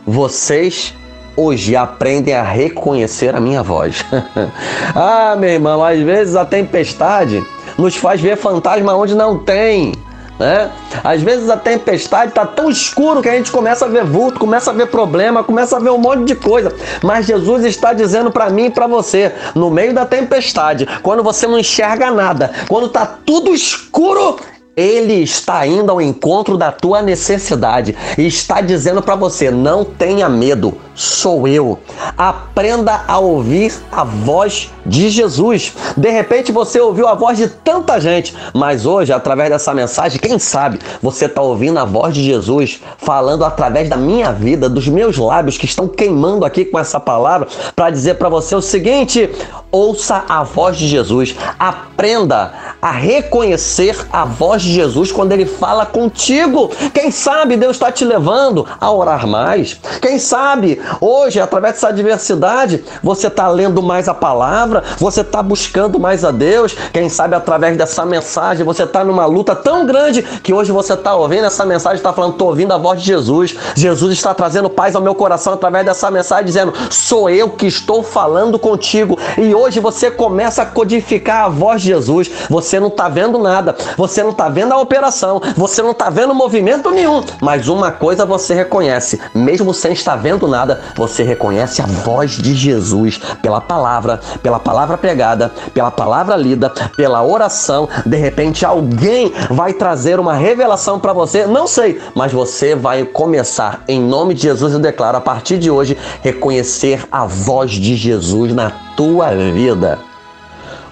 vocês 0.05 0.93
hoje 1.37 1.73
aprendem 1.73 2.33
a 2.33 2.43
reconhecer 2.43 3.33
a 3.33 3.39
minha 3.39 3.63
voz. 3.63 4.03
ah, 4.93 5.37
meu 5.39 5.51
irmão, 5.51 5.81
às 5.81 6.01
vezes 6.01 6.35
a 6.35 6.43
tempestade 6.43 7.41
nos 7.77 7.95
faz 7.95 8.19
ver 8.19 8.35
fantasma 8.35 8.93
onde 8.93 9.15
não 9.15 9.39
tem. 9.39 9.93
Né? 10.37 10.69
Às 11.01 11.21
vezes 11.21 11.49
a 11.49 11.55
tempestade 11.55 12.31
está 12.31 12.45
tão 12.45 12.69
escuro 12.69 13.21
que 13.21 13.29
a 13.29 13.37
gente 13.37 13.49
começa 13.49 13.85
a 13.85 13.87
ver 13.87 14.03
vulto, 14.03 14.37
começa 14.37 14.71
a 14.71 14.73
ver 14.73 14.87
problema, 14.87 15.41
começa 15.41 15.77
a 15.77 15.79
ver 15.79 15.91
um 15.91 15.97
monte 15.97 16.25
de 16.25 16.35
coisa. 16.35 16.75
Mas 17.01 17.25
Jesus 17.25 17.63
está 17.63 17.93
dizendo 17.93 18.31
para 18.31 18.49
mim 18.49 18.65
e 18.65 18.69
para 18.69 18.85
você, 18.85 19.31
no 19.55 19.71
meio 19.71 19.93
da 19.93 20.05
tempestade, 20.05 20.85
quando 21.01 21.23
você 21.23 21.47
não 21.47 21.57
enxerga 21.57 22.11
nada, 22.11 22.51
quando 22.67 22.87
está 22.87 23.05
tudo 23.05 23.53
escuro, 23.53 24.35
ele 24.75 25.15
está 25.15 25.67
indo 25.67 25.91
ao 25.91 26.01
encontro 26.01 26.57
da 26.57 26.71
tua 26.71 27.01
necessidade 27.01 27.95
e 28.17 28.25
está 28.25 28.61
dizendo 28.61 29.01
para 29.01 29.15
você: 29.15 29.51
não 29.51 29.83
tenha 29.83 30.29
medo, 30.29 30.77
sou 30.95 31.47
eu. 31.47 31.77
Aprenda 32.17 33.03
a 33.07 33.19
ouvir 33.19 33.73
a 33.91 34.03
voz 34.03 34.69
de 34.85 35.09
Jesus. 35.09 35.73
De 35.97 36.09
repente 36.09 36.51
você 36.51 36.79
ouviu 36.79 37.07
a 37.07 37.15
voz 37.15 37.37
de 37.37 37.49
tanta 37.49 37.99
gente, 37.99 38.33
mas 38.53 38.85
hoje, 38.85 39.11
através 39.11 39.49
dessa 39.49 39.73
mensagem, 39.73 40.19
quem 40.19 40.39
sabe 40.39 40.79
você 41.01 41.25
está 41.25 41.41
ouvindo 41.41 41.77
a 41.77 41.85
voz 41.85 42.13
de 42.13 42.23
Jesus 42.23 42.81
falando 42.97 43.43
através 43.43 43.89
da 43.89 43.97
minha 43.97 44.31
vida, 44.31 44.69
dos 44.69 44.87
meus 44.87 45.17
lábios 45.17 45.57
que 45.57 45.65
estão 45.65 45.87
queimando 45.87 46.45
aqui 46.45 46.63
com 46.63 46.79
essa 46.79 46.99
palavra, 46.99 47.47
para 47.75 47.89
dizer 47.89 48.15
para 48.15 48.29
você 48.29 48.55
o 48.55 48.61
seguinte: 48.61 49.29
ouça 49.69 50.23
a 50.29 50.43
voz 50.43 50.77
de 50.77 50.87
Jesus, 50.87 51.35
aprenda 51.59 52.70
a 52.81 52.91
reconhecer 52.91 53.95
a 54.11 54.25
voz 54.25 54.61
de 54.61 54.73
Jesus 54.73 55.11
quando 55.11 55.31
ele 55.31 55.45
fala 55.45 55.85
contigo. 55.85 56.71
Quem 56.93 57.11
sabe 57.11 57.57
Deus 57.57 57.75
está 57.75 57.91
te 57.91 58.03
levando 58.03 58.65
a 58.79 58.91
orar 58.91 59.27
mais. 59.27 59.79
Quem 60.01 60.17
sabe 60.17 60.81
hoje, 60.99 61.39
através 61.39 61.75
dessa 61.75 61.89
adversidade, 61.89 62.83
você 63.03 63.27
está 63.27 63.47
lendo 63.47 63.81
mais 63.83 64.07
a 64.07 64.13
palavra, 64.13 64.83
você 64.97 65.21
está 65.21 65.43
buscando 65.43 65.99
mais 65.99 66.25
a 66.25 66.31
Deus. 66.31 66.75
Quem 66.91 67.09
sabe 67.09 67.35
através 67.35 67.77
dessa 67.77 68.05
mensagem 68.05 68.65
você 68.65 68.83
está 68.83 69.03
numa 69.03 69.25
luta 69.25 69.55
tão 69.55 69.85
grande 69.85 70.21
que 70.21 70.53
hoje 70.53 70.71
você 70.71 70.93
está 70.93 71.15
ouvindo 71.15 71.45
essa 71.45 71.65
mensagem, 71.65 71.97
está 71.97 72.13
falando, 72.13 72.33
estou 72.33 72.49
ouvindo 72.49 72.73
a 72.73 72.77
voz 72.77 73.01
de 73.01 73.07
Jesus. 73.07 73.55
Jesus 73.75 74.13
está 74.13 74.33
trazendo 74.33 74.69
paz 74.69 74.95
ao 74.95 75.01
meu 75.01 75.13
coração 75.13 75.53
através 75.53 75.85
dessa 75.85 76.09
mensagem, 76.09 76.45
dizendo: 76.45 76.73
sou 76.89 77.29
eu 77.29 77.49
que 77.49 77.67
estou 77.67 78.03
falando 78.03 78.57
contigo. 78.57 79.17
E 79.37 79.53
hoje 79.53 79.79
você 79.79 80.09
começa 80.09 80.63
a 80.63 80.65
codificar 80.65 81.45
a 81.45 81.49
voz 81.49 81.81
de 81.81 81.89
Jesus. 81.89 82.31
Você 82.49 82.70
não 82.79 82.87
está 82.87 83.09
vendo 83.09 83.37
nada, 83.37 83.75
você 83.97 84.23
não 84.23 84.31
está 84.31 84.49
vendo 84.49 84.73
a 84.73 84.79
operação, 84.79 85.41
você 85.55 85.81
não 85.81 85.91
está 85.91 86.09
vendo 86.09 86.33
movimento 86.33 86.91
nenhum. 86.91 87.23
Mas 87.41 87.67
uma 87.67 87.91
coisa 87.91 88.25
você 88.25 88.53
reconhece, 88.53 89.19
mesmo 89.33 89.73
sem 89.73 89.93
estar 89.93 90.15
vendo 90.15 90.47
nada, 90.47 90.81
você 90.95 91.23
reconhece 91.23 91.81
a 91.81 91.85
voz 91.85 92.31
de 92.31 92.53
Jesus 92.53 93.19
pela 93.41 93.61
palavra, 93.61 94.19
pela 94.41 94.59
palavra 94.59 94.97
pregada, 94.97 95.51
pela 95.73 95.91
palavra 95.91 96.35
lida, 96.35 96.69
pela 96.95 97.23
oração. 97.23 97.87
De 98.05 98.17
repente 98.17 98.65
alguém 98.65 99.33
vai 99.49 99.73
trazer 99.73 100.19
uma 100.19 100.33
revelação 100.33 100.99
para 100.99 101.13
você, 101.13 101.45
não 101.45 101.67
sei, 101.67 102.01
mas 102.15 102.31
você 102.31 102.75
vai 102.75 103.03
começar 103.03 103.83
em 103.87 103.99
nome 103.99 104.33
de 104.33 104.43
Jesus 104.43 104.73
eu 104.73 104.79
declaro 104.79 105.17
a 105.17 105.21
partir 105.21 105.57
de 105.57 105.69
hoje 105.69 105.97
reconhecer 106.21 107.05
a 107.11 107.25
voz 107.25 107.71
de 107.71 107.95
Jesus 107.95 108.53
na 108.53 108.71
tua 108.95 109.31
vida. 109.31 109.99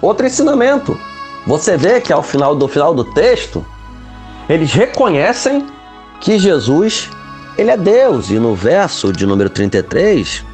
Outro 0.00 0.26
ensinamento. 0.26 0.98
Você 1.46 1.76
vê 1.76 2.00
que 2.00 2.12
ao 2.12 2.22
final 2.22 2.54
do 2.54 2.68
final 2.68 2.94
do 2.94 3.04
texto, 3.04 3.64
eles 4.48 4.72
reconhecem 4.72 5.66
que 6.20 6.38
Jesus, 6.38 7.10
ele 7.56 7.70
é 7.70 7.76
Deus. 7.76 8.30
E 8.30 8.38
no 8.38 8.54
verso 8.54 9.12
de 9.12 9.24
número 9.26 9.48
33, 9.48 10.44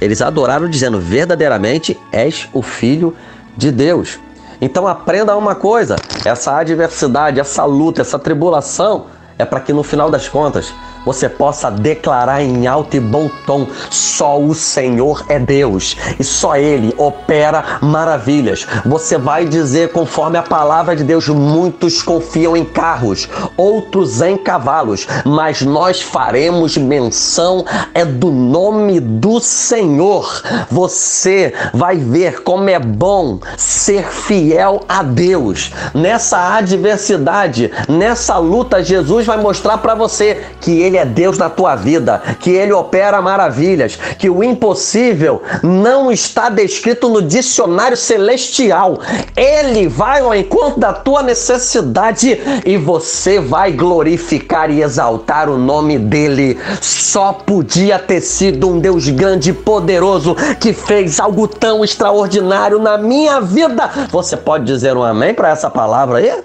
eles 0.00 0.22
adoraram 0.22 0.68
dizendo: 0.68 1.00
"Verdadeiramente 1.00 1.98
és 2.12 2.48
o 2.52 2.62
filho 2.62 3.14
de 3.56 3.70
Deus". 3.72 4.18
Então 4.60 4.86
aprenda 4.86 5.36
uma 5.36 5.54
coisa: 5.54 5.96
essa 6.24 6.56
adversidade, 6.56 7.40
essa 7.40 7.64
luta, 7.64 8.00
essa 8.00 8.18
tribulação 8.18 9.06
é 9.38 9.44
para 9.44 9.60
que 9.60 9.72
no 9.72 9.82
final 9.82 10.10
das 10.10 10.28
contas 10.28 10.72
você 11.06 11.28
possa 11.28 11.70
declarar 11.70 12.42
em 12.42 12.66
alto 12.66 12.96
e 12.96 13.00
bom 13.00 13.30
tom: 13.46 13.68
só 13.88 14.38
o 14.38 14.54
Senhor 14.54 15.24
é 15.28 15.38
Deus 15.38 15.96
e 16.18 16.24
só 16.24 16.56
Ele 16.56 16.92
opera 16.98 17.78
maravilhas. 17.80 18.66
Você 18.84 19.16
vai 19.16 19.44
dizer, 19.44 19.92
conforme 19.92 20.36
a 20.36 20.42
palavra 20.42 20.96
de 20.96 21.04
Deus: 21.04 21.28
muitos 21.28 22.02
confiam 22.02 22.56
em 22.56 22.64
carros, 22.64 23.28
outros 23.56 24.20
em 24.20 24.36
cavalos, 24.36 25.06
mas 25.24 25.62
nós 25.62 26.02
faremos 26.02 26.76
menção 26.76 27.64
é 27.94 28.04
do 28.04 28.30
nome 28.30 28.98
do 28.98 29.38
Senhor. 29.38 30.42
Você 30.70 31.54
vai 31.72 31.96
ver 31.96 32.42
como 32.42 32.68
é 32.68 32.80
bom 32.80 33.38
ser 33.56 34.10
fiel 34.10 34.80
a 34.88 35.02
Deus. 35.04 35.70
Nessa 35.94 36.56
adversidade, 36.56 37.70
nessa 37.88 38.36
luta, 38.38 38.82
Jesus 38.82 39.24
vai 39.24 39.36
mostrar 39.36 39.78
para 39.78 39.94
você 39.94 40.42
que 40.60 40.80
Ele 40.80 40.95
ele 40.96 40.98
é 40.98 41.04
Deus 41.04 41.36
na 41.36 41.50
tua 41.50 41.76
vida, 41.76 42.22
que 42.40 42.50
Ele 42.50 42.72
opera 42.72 43.20
maravilhas, 43.20 43.96
que 44.18 44.30
o 44.30 44.42
impossível 44.42 45.42
não 45.62 46.10
está 46.10 46.48
descrito 46.48 47.08
no 47.08 47.20
dicionário 47.20 47.96
celestial. 47.96 48.98
Ele 49.36 49.86
vai 49.88 50.20
ao 50.20 50.34
encontro 50.34 50.80
da 50.80 50.92
tua 50.92 51.22
necessidade 51.22 52.40
e 52.64 52.76
você 52.78 53.38
vai 53.38 53.72
glorificar 53.72 54.70
e 54.70 54.82
exaltar 54.82 55.50
o 55.50 55.58
nome 55.58 55.98
dele. 55.98 56.58
Só 56.80 57.32
podia 57.32 57.98
ter 57.98 58.22
sido 58.22 58.70
um 58.70 58.78
Deus 58.78 59.08
grande 59.08 59.50
e 59.50 59.52
poderoso 59.54 60.34
que 60.58 60.72
fez 60.72 61.20
algo 61.20 61.46
tão 61.46 61.84
extraordinário 61.84 62.78
na 62.78 62.96
minha 62.96 63.40
vida. 63.40 63.90
Você 64.10 64.36
pode 64.36 64.64
dizer 64.64 64.96
um 64.96 65.02
amém 65.02 65.34
para 65.34 65.50
essa 65.50 65.68
palavra 65.68 66.18
aí? 66.18 66.42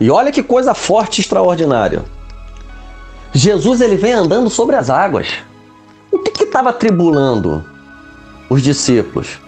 E 0.00 0.10
olha 0.10 0.32
que 0.32 0.42
coisa 0.42 0.74
forte 0.74 1.18
e 1.18 1.20
extraordinária. 1.20 2.02
Jesus 3.32 3.80
ele 3.80 3.96
vem 3.96 4.12
andando 4.12 4.50
sobre 4.50 4.76
as 4.76 4.90
águas. 4.90 5.28
O 6.10 6.18
que 6.18 6.44
estava 6.44 6.72
tribulando 6.72 7.64
os 8.50 8.62
discípulos? 8.62 9.40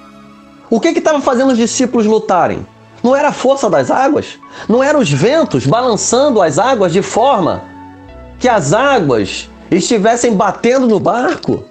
O 0.70 0.80
que 0.80 0.88
estava 0.88 1.20
fazendo 1.20 1.52
os 1.52 1.58
discípulos 1.58 2.06
lutarem? 2.06 2.66
Não 3.02 3.14
era 3.14 3.28
a 3.28 3.32
força 3.32 3.68
das 3.68 3.90
águas? 3.90 4.38
Não 4.66 4.82
eram 4.82 5.00
os 5.00 5.10
ventos 5.10 5.66
balançando 5.66 6.40
as 6.40 6.58
águas 6.58 6.92
de 6.92 7.02
forma 7.02 7.62
que 8.38 8.48
as 8.48 8.72
águas 8.72 9.50
estivessem 9.70 10.34
batendo 10.34 10.86
no 10.86 10.98
barco? 10.98 11.64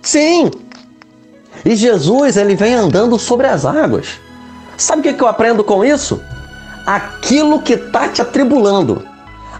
Sim! 0.00 0.50
E 1.62 1.76
Jesus 1.76 2.38
ele 2.38 2.54
vem 2.54 2.72
andando 2.72 3.18
sobre 3.18 3.46
as 3.46 3.66
águas. 3.66 4.18
Sabe 4.78 5.10
o 5.10 5.14
que 5.14 5.22
eu 5.22 5.28
aprendo 5.28 5.62
com 5.62 5.84
isso? 5.84 6.18
Aquilo 6.86 7.60
que 7.60 7.74
está 7.74 8.08
te 8.08 8.22
atribulando 8.22 9.09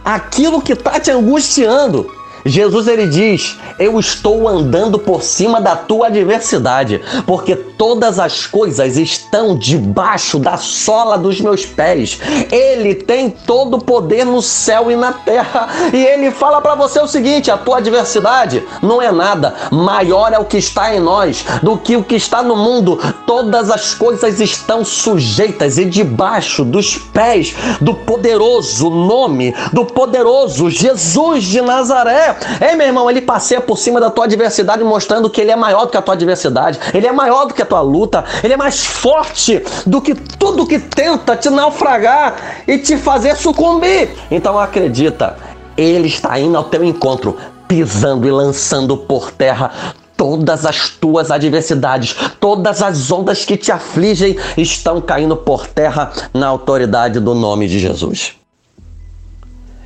aquilo 0.04 0.60
que 0.60 0.72
está 0.72 1.00
te 1.00 1.10
angustiando. 1.10 2.19
Jesus 2.44 2.88
ele 2.88 3.06
diz: 3.06 3.58
Eu 3.78 3.98
estou 3.98 4.48
andando 4.48 4.98
por 4.98 5.22
cima 5.22 5.60
da 5.60 5.76
tua 5.76 6.06
adversidade, 6.06 7.00
porque 7.26 7.54
todas 7.54 8.18
as 8.18 8.46
coisas 8.46 8.96
estão 8.96 9.56
debaixo 9.56 10.38
da 10.38 10.56
sola 10.56 11.16
dos 11.16 11.40
meus 11.40 11.64
pés. 11.64 12.18
Ele 12.50 12.94
tem 12.94 13.30
todo 13.30 13.76
o 13.76 13.84
poder 13.84 14.24
no 14.24 14.42
céu 14.42 14.90
e 14.90 14.96
na 14.96 15.12
terra. 15.12 15.68
E 15.92 15.96
ele 15.96 16.30
fala 16.30 16.60
para 16.60 16.74
você 16.74 17.00
o 17.00 17.08
seguinte: 17.08 17.50
a 17.50 17.58
tua 17.58 17.78
adversidade 17.78 18.62
não 18.82 19.00
é 19.00 19.10
nada, 19.12 19.54
maior 19.70 20.32
é 20.32 20.38
o 20.38 20.44
que 20.44 20.58
está 20.58 20.94
em 20.94 21.00
nós 21.00 21.44
do 21.62 21.76
que 21.76 21.96
o 21.96 22.04
que 22.04 22.16
está 22.16 22.42
no 22.42 22.56
mundo. 22.56 22.98
Todas 23.26 23.70
as 23.70 23.94
coisas 23.94 24.40
estão 24.40 24.84
sujeitas 24.84 25.78
e 25.78 25.84
debaixo 25.84 26.64
dos 26.64 26.96
pés 26.96 27.54
do 27.80 27.94
poderoso 27.94 28.90
nome 28.90 29.54
do 29.72 29.84
poderoso 29.84 30.70
Jesus 30.70 31.44
de 31.44 31.60
Nazaré. 31.60 32.29
Ei, 32.60 32.74
meu 32.76 32.86
irmão, 32.86 33.10
ele 33.10 33.20
passeia 33.20 33.60
por 33.60 33.78
cima 33.78 34.00
da 34.00 34.10
tua 34.10 34.24
adversidade, 34.24 34.82
mostrando 34.84 35.30
que 35.30 35.40
ele 35.40 35.50
é 35.50 35.56
maior 35.56 35.86
do 35.86 35.90
que 35.90 35.96
a 35.96 36.02
tua 36.02 36.14
adversidade, 36.14 36.78
ele 36.92 37.06
é 37.06 37.12
maior 37.12 37.46
do 37.46 37.54
que 37.54 37.62
a 37.62 37.66
tua 37.66 37.80
luta, 37.80 38.24
ele 38.42 38.54
é 38.54 38.56
mais 38.56 38.84
forte 38.84 39.62
do 39.86 40.00
que 40.00 40.14
tudo 40.14 40.66
que 40.66 40.78
tenta 40.78 41.36
te 41.36 41.50
naufragar 41.50 42.62
e 42.66 42.78
te 42.78 42.96
fazer 42.96 43.36
sucumbir. 43.36 44.10
Então 44.30 44.58
acredita, 44.58 45.36
ele 45.76 46.08
está 46.08 46.38
indo 46.38 46.56
ao 46.56 46.64
teu 46.64 46.84
encontro, 46.84 47.36
pisando 47.66 48.26
e 48.26 48.30
lançando 48.30 48.96
por 48.96 49.30
terra 49.30 49.94
todas 50.16 50.66
as 50.66 50.90
tuas 50.90 51.30
adversidades, 51.30 52.14
todas 52.38 52.82
as 52.82 53.10
ondas 53.10 53.44
que 53.46 53.56
te 53.56 53.72
afligem 53.72 54.36
estão 54.54 55.00
caindo 55.00 55.34
por 55.34 55.66
terra 55.66 56.12
na 56.34 56.46
autoridade 56.46 57.18
do 57.18 57.34
nome 57.34 57.66
de 57.66 57.78
Jesus. 57.78 58.34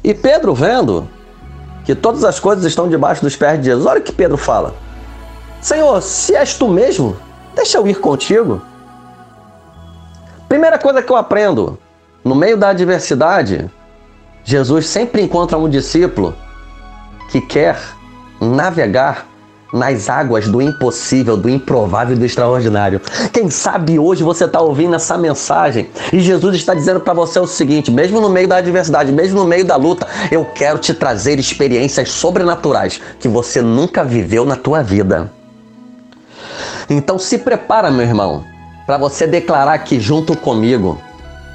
E 0.03 0.13
Pedro, 0.13 0.53
vendo 0.53 1.09
que 1.85 1.95
todas 1.95 2.25
as 2.25 2.41
coisas 2.41 2.65
estão 2.65 2.89
debaixo 2.89 3.23
dos 3.23 3.37
pés 3.37 3.59
de 3.59 3.67
Jesus. 3.67 3.87
Olha 3.87 4.01
o 4.01 4.03
que 4.03 4.13
Pedro 4.13 4.37
fala: 4.37 4.75
Senhor, 5.61 6.01
se 6.03 6.35
és 6.35 6.55
tu 6.55 6.69
mesmo, 6.69 7.17
deixa 7.55 7.79
eu 7.79 7.87
ir 7.87 8.01
contigo. 8.01 8.63
Primeira 10.49 10.79
coisa 10.79 11.03
que 11.03 11.11
eu 11.11 11.17
aprendo, 11.17 11.79
no 12.25 12.35
meio 12.35 12.57
da 12.57 12.71
adversidade, 12.71 13.71
Jesus 14.45 14.87
sempre 14.87 15.23
encontra 15.23 15.59
um 15.59 15.69
discípulo 15.69 16.35
que 17.31 17.41
quer 17.41 17.79
navegar 18.41 19.27
nas 19.75 20.09
águas 20.09 20.47
do 20.47 20.63
impossível, 20.63 21.37
do 21.37 21.51
improvável 21.51 22.15
e 22.15 22.19
do 22.19 22.25
extraordinário. 22.25 23.01
Quem 23.33 23.51
sabe 23.51 23.99
hoje 23.99 24.23
você 24.23 24.45
está 24.45 24.61
ouvindo 24.61 24.95
essa 24.95 25.19
mensagem 25.19 25.91
e 26.13 26.21
Jesus 26.21 26.55
está 26.55 26.75
dizendo 26.75 27.01
para 27.01 27.13
você 27.13 27.41
o 27.41 27.47
seguinte: 27.47 27.91
mesmo 27.91 28.21
no 28.21 28.31
meio 28.31 28.47
da 28.47 28.59
adversidade, 28.59 29.11
mesmo 29.11 29.41
no 29.41 29.47
meio 29.47 29.65
da 29.65 29.75
luta, 29.75 30.07
eu 30.31 30.45
quero 30.45 30.79
te 30.79 30.95
trazer 30.95 31.41
experiências 31.41 32.11
sobrenaturais 32.11 33.01
que 33.19 33.27
você 33.27 33.61
nunca 33.61 34.05
viveu 34.05 34.45
na 34.45 34.55
tua 34.55 34.81
vida. 34.81 35.33
Então 36.89 37.19
se 37.19 37.39
prepara, 37.39 37.91
meu 37.91 38.07
irmão, 38.07 38.45
para 38.87 38.97
você 38.97 39.27
declarar 39.27 39.73
aqui 39.73 39.99
junto 39.99 40.37
comigo, 40.37 41.01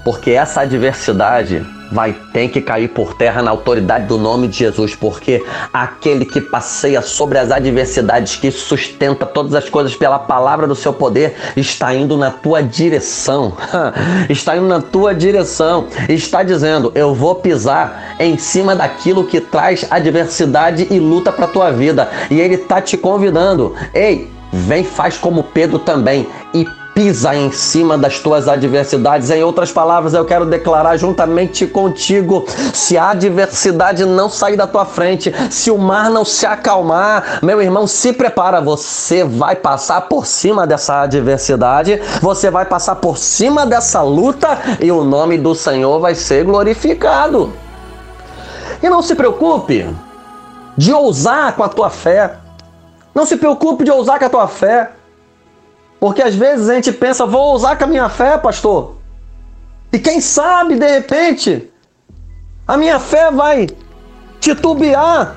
porque 0.03 0.31
essa 0.31 0.61
adversidade 0.61 1.65
vai 1.91 2.15
ter 2.31 2.49
que 2.49 2.61
cair 2.61 2.89
por 2.89 3.13
terra 3.15 3.41
na 3.41 3.51
autoridade 3.51 4.05
do 4.05 4.17
nome 4.17 4.47
de 4.47 4.57
Jesus, 4.57 4.95
porque 4.95 5.43
aquele 5.73 6.25
que 6.25 6.39
passeia 6.39 7.01
sobre 7.01 7.37
as 7.37 7.51
adversidades, 7.51 8.35
que 8.35 8.51
sustenta 8.51 9.25
todas 9.25 9.53
as 9.55 9.69
coisas 9.69 9.95
pela 9.95 10.19
palavra 10.19 10.67
do 10.67 10.75
seu 10.75 10.93
poder, 10.93 11.35
está 11.55 11.93
indo 11.93 12.17
na 12.17 12.31
tua 12.31 12.61
direção. 12.61 13.53
está 14.29 14.55
indo 14.55 14.67
na 14.67 14.81
tua 14.81 15.13
direção. 15.13 15.87
Está 16.07 16.43
dizendo: 16.43 16.91
Eu 16.95 17.13
vou 17.13 17.35
pisar 17.35 18.15
em 18.19 18.37
cima 18.37 18.75
daquilo 18.75 19.25
que 19.25 19.41
traz 19.41 19.85
adversidade 19.89 20.87
e 20.89 20.99
luta 20.99 21.31
para 21.31 21.47
tua 21.47 21.71
vida. 21.71 22.09
E 22.29 22.39
ele 22.39 22.55
está 22.55 22.81
te 22.81 22.97
convidando. 22.97 23.75
Ei, 23.93 24.31
vem, 24.51 24.83
faz 24.83 25.17
como 25.17 25.43
Pedro 25.43 25.79
também 25.79 26.27
e 26.53 26.65
pisa 26.99 27.33
em 27.33 27.49
cima 27.49 27.97
das 27.97 28.19
tuas 28.19 28.49
adversidades. 28.49 29.29
Em 29.29 29.41
outras 29.41 29.71
palavras, 29.71 30.13
eu 30.13 30.25
quero 30.25 30.45
declarar 30.45 30.97
juntamente 30.97 31.65
contigo: 31.65 32.45
se 32.73 32.97
a 32.97 33.11
adversidade 33.11 34.03
não 34.03 34.29
sair 34.29 34.57
da 34.57 34.67
tua 34.67 34.83
frente, 34.83 35.33
se 35.49 35.71
o 35.71 35.77
mar 35.77 36.09
não 36.09 36.25
se 36.25 36.45
acalmar, 36.45 37.39
meu 37.41 37.61
irmão, 37.61 37.87
se 37.87 38.11
prepara, 38.11 38.59
você 38.59 39.23
vai 39.23 39.55
passar 39.55 40.01
por 40.09 40.25
cima 40.25 40.67
dessa 40.67 41.03
adversidade, 41.03 42.01
você 42.21 42.51
vai 42.51 42.65
passar 42.65 42.97
por 42.97 43.17
cima 43.17 43.65
dessa 43.65 44.01
luta 44.01 44.59
e 44.81 44.91
o 44.91 45.01
nome 45.01 45.37
do 45.37 45.55
Senhor 45.55 46.01
vai 46.01 46.13
ser 46.13 46.43
glorificado. 46.43 47.53
E 48.83 48.89
não 48.89 49.01
se 49.01 49.15
preocupe 49.15 49.87
de 50.75 50.91
ousar 50.91 51.55
com 51.55 51.63
a 51.63 51.69
tua 51.69 51.89
fé. 51.89 52.35
Não 53.15 53.25
se 53.25 53.37
preocupe 53.37 53.85
de 53.85 53.91
ousar 53.91 54.19
com 54.19 54.25
a 54.25 54.29
tua 54.29 54.49
fé. 54.49 54.98
Porque 55.99 56.21
às 56.21 56.33
vezes 56.33 56.69
a 56.69 56.75
gente 56.75 56.91
pensa, 56.91 57.25
vou 57.25 57.53
usar 57.53 57.77
com 57.77 57.83
a 57.83 57.87
minha 57.87 58.07
fé, 58.07 58.37
pastor. 58.37 58.95
E 59.91 59.99
quem 59.99 60.21
sabe, 60.21 60.75
de 60.75 60.87
repente, 60.87 61.69
a 62.67 62.77
minha 62.77 62.99
fé 62.99 63.31
vai 63.31 63.67
titubear. 64.39 65.35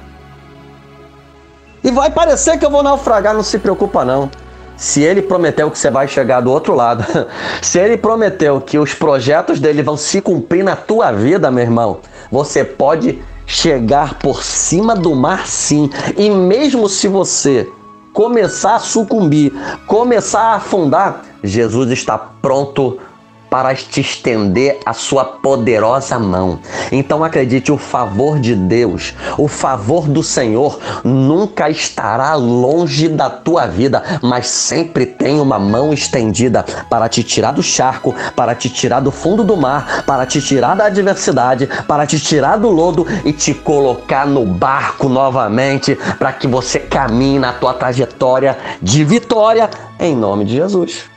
E 1.83 1.91
vai 1.91 2.11
parecer 2.11 2.59
que 2.59 2.65
eu 2.65 2.71
vou 2.71 2.83
naufragar, 2.83 3.35
não 3.35 3.43
se 3.43 3.59
preocupa 3.59 4.05
não. 4.05 4.31
Se 4.77 5.03
ele 5.03 5.23
prometeu 5.23 5.71
que 5.71 5.79
você 5.79 5.91
vai 5.91 6.07
chegar 6.07 6.41
do 6.41 6.51
outro 6.51 6.75
lado, 6.75 7.05
se 7.61 7.79
ele 7.79 7.97
prometeu 7.97 8.61
que 8.61 8.79
os 8.79 8.95
projetos 8.95 9.59
dele 9.59 9.83
vão 9.83 9.97
se 9.97 10.21
cumprir 10.21 10.63
na 10.63 10.77
tua 10.77 11.11
vida, 11.11 11.51
meu 11.51 11.63
irmão, 11.63 12.01
você 12.31 12.65
pode 12.65 13.23
chegar 13.47 14.19
por 14.19 14.43
cima 14.43 14.95
do 14.95 15.15
mar 15.15 15.47
sim. 15.47 15.91
E 16.17 16.31
mesmo 16.31 16.89
se 16.89 17.09
você 17.09 17.69
começar 18.13 18.77
a 18.77 18.81
sucumbir, 18.81 19.53
começar 19.87 20.41
a 20.41 20.55
afundar, 20.57 21.25
Jesus 21.43 21.91
está 21.91 22.17
pronto 22.19 22.99
para 23.53 23.75
te 23.75 24.01
estender 24.01 24.81
a 24.87 24.95
sua 24.95 25.27
poderosa 25.27 26.19
mão. 26.19 26.59
Então 26.91 27.23
acredite, 27.23 27.71
o 27.71 27.77
favor 27.77 28.41
de 28.41 28.55
Deus, 28.55 29.13
o 29.37 29.47
favor 29.47 30.09
do 30.09 30.23
Senhor 30.23 30.79
nunca 31.05 31.69
estará 31.69 32.35
longe 32.35 33.11
da 33.11 33.29
tua 33.29 33.67
vida, 33.67 34.03
mas 34.23 34.47
sempre 34.47 35.05
tem 35.05 35.39
uma 35.39 35.59
mão 35.59 35.93
estendida 35.93 36.65
para 36.89 37.11
te 37.11 37.23
tirar 37.23 37.53
do 37.53 37.63
charco, 37.63 38.15
para 38.35 38.55
te 38.55 38.71
tirar 38.71 39.01
do 39.01 39.11
fundo 39.11 39.45
do 39.45 39.55
mar, 39.55 40.03
para 40.07 40.25
te 40.25 40.41
tirar 40.41 40.75
da 40.75 40.87
adversidade, 40.87 41.69
para 41.87 42.07
te 42.07 42.19
tirar 42.19 42.57
do 42.57 42.71
lodo 42.71 43.07
e 43.23 43.35
te 43.35 43.53
colocar 43.53 44.27
no 44.27 44.47
barco 44.47 45.11
novamente, 45.11 45.95
para 46.19 46.33
que 46.33 46.47
você 46.47 46.79
caminhe 46.79 47.39
na 47.39 47.53
tua 47.53 47.75
trajetória 47.75 48.57
de 48.81 49.05
vitória 49.05 49.69
em 50.01 50.17
nome 50.17 50.47
de 50.47 50.55
Jesus. 50.55 51.12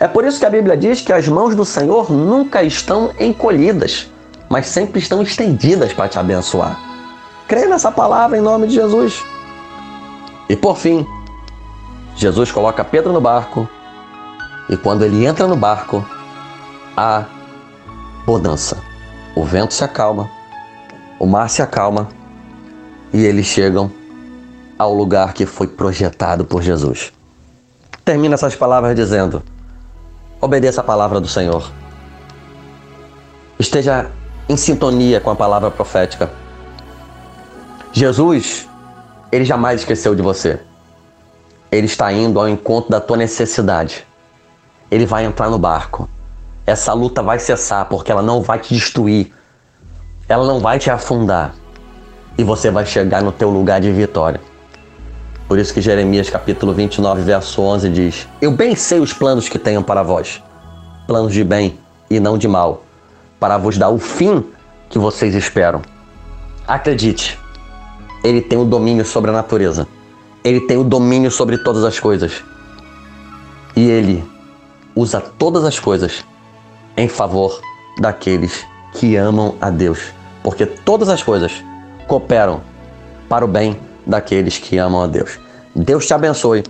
É 0.00 0.08
por 0.08 0.24
isso 0.24 0.40
que 0.40 0.46
a 0.46 0.50
Bíblia 0.50 0.78
diz 0.78 1.02
que 1.02 1.12
as 1.12 1.28
mãos 1.28 1.54
do 1.54 1.62
Senhor 1.62 2.10
nunca 2.10 2.62
estão 2.62 3.12
encolhidas, 3.20 4.10
mas 4.48 4.66
sempre 4.66 4.98
estão 4.98 5.20
estendidas 5.20 5.92
para 5.92 6.08
te 6.08 6.18
abençoar. 6.18 6.80
Creia 7.46 7.68
nessa 7.68 7.92
palavra 7.92 8.38
em 8.38 8.40
nome 8.40 8.66
de 8.66 8.76
Jesus. 8.76 9.22
E 10.48 10.56
por 10.56 10.78
fim, 10.78 11.06
Jesus 12.16 12.50
coloca 12.50 12.82
Pedro 12.82 13.12
no 13.12 13.20
barco, 13.20 13.68
e 14.70 14.76
quando 14.76 15.04
ele 15.04 15.26
entra 15.26 15.46
no 15.46 15.54
barco, 15.54 16.02
há 16.96 17.26
bonança. 18.24 18.78
O 19.36 19.44
vento 19.44 19.74
se 19.74 19.84
acalma, 19.84 20.30
o 21.18 21.26
mar 21.26 21.50
se 21.50 21.60
acalma, 21.60 22.08
e 23.12 23.22
eles 23.22 23.44
chegam 23.44 23.92
ao 24.78 24.94
lugar 24.94 25.34
que 25.34 25.44
foi 25.44 25.66
projetado 25.66 26.42
por 26.42 26.62
Jesus. 26.62 27.12
Termina 28.02 28.34
essas 28.34 28.56
palavras 28.56 28.96
dizendo: 28.96 29.42
Obedeça 30.40 30.80
a 30.80 30.84
palavra 30.84 31.20
do 31.20 31.28
Senhor. 31.28 31.70
Esteja 33.58 34.10
em 34.48 34.56
sintonia 34.56 35.20
com 35.20 35.30
a 35.30 35.36
palavra 35.36 35.70
profética. 35.70 36.30
Jesus, 37.92 38.66
ele 39.30 39.44
jamais 39.44 39.80
esqueceu 39.80 40.14
de 40.14 40.22
você. 40.22 40.58
Ele 41.70 41.86
está 41.86 42.10
indo 42.10 42.40
ao 42.40 42.48
encontro 42.48 42.90
da 42.90 43.00
tua 43.00 43.18
necessidade. 43.18 44.06
Ele 44.90 45.04
vai 45.04 45.26
entrar 45.26 45.50
no 45.50 45.58
barco. 45.58 46.08
Essa 46.64 46.94
luta 46.94 47.22
vai 47.22 47.38
cessar 47.38 47.84
porque 47.84 48.10
ela 48.10 48.22
não 48.22 48.40
vai 48.40 48.58
te 48.58 48.74
destruir. 48.74 49.32
Ela 50.26 50.46
não 50.46 50.58
vai 50.58 50.78
te 50.78 50.90
afundar. 50.90 51.54
E 52.38 52.42
você 52.42 52.70
vai 52.70 52.86
chegar 52.86 53.22
no 53.22 53.30
teu 53.30 53.50
lugar 53.50 53.78
de 53.78 53.92
vitória. 53.92 54.40
Por 55.50 55.58
isso 55.58 55.74
que 55.74 55.80
Jeremias 55.80 56.30
capítulo 56.30 56.72
29, 56.72 57.22
verso 57.22 57.60
11 57.60 57.88
diz: 57.88 58.28
Eu 58.40 58.52
bem 58.52 58.76
sei 58.76 59.00
os 59.00 59.12
planos 59.12 59.48
que 59.48 59.58
tenho 59.58 59.82
para 59.82 60.00
vós, 60.00 60.40
planos 61.08 61.32
de 61.32 61.42
bem 61.42 61.76
e 62.08 62.20
não 62.20 62.38
de 62.38 62.46
mal, 62.46 62.84
para 63.40 63.58
vos 63.58 63.76
dar 63.76 63.88
o 63.88 63.98
fim 63.98 64.44
que 64.88 64.96
vocês 64.96 65.34
esperam. 65.34 65.82
Acredite, 66.68 67.36
ele 68.22 68.40
tem 68.40 68.60
o 68.60 68.64
domínio 68.64 69.04
sobre 69.04 69.32
a 69.32 69.32
natureza. 69.32 69.88
Ele 70.44 70.60
tem 70.60 70.76
o 70.76 70.84
domínio 70.84 71.32
sobre 71.32 71.58
todas 71.58 71.82
as 71.82 71.98
coisas. 71.98 72.44
E 73.74 73.90
ele 73.90 74.24
usa 74.94 75.20
todas 75.20 75.64
as 75.64 75.80
coisas 75.80 76.24
em 76.96 77.08
favor 77.08 77.60
daqueles 77.98 78.64
que 78.92 79.16
amam 79.16 79.56
a 79.60 79.68
Deus, 79.68 79.98
porque 80.44 80.64
todas 80.64 81.08
as 81.08 81.24
coisas 81.24 81.50
cooperam 82.06 82.60
para 83.28 83.44
o 83.44 83.48
bem 83.48 83.89
daqueles 84.10 84.58
que 84.58 84.76
amam 84.76 85.02
a 85.02 85.06
Deus. 85.06 85.38
Deus 85.74 86.06
te 86.06 86.12
abençoe. 86.12 86.64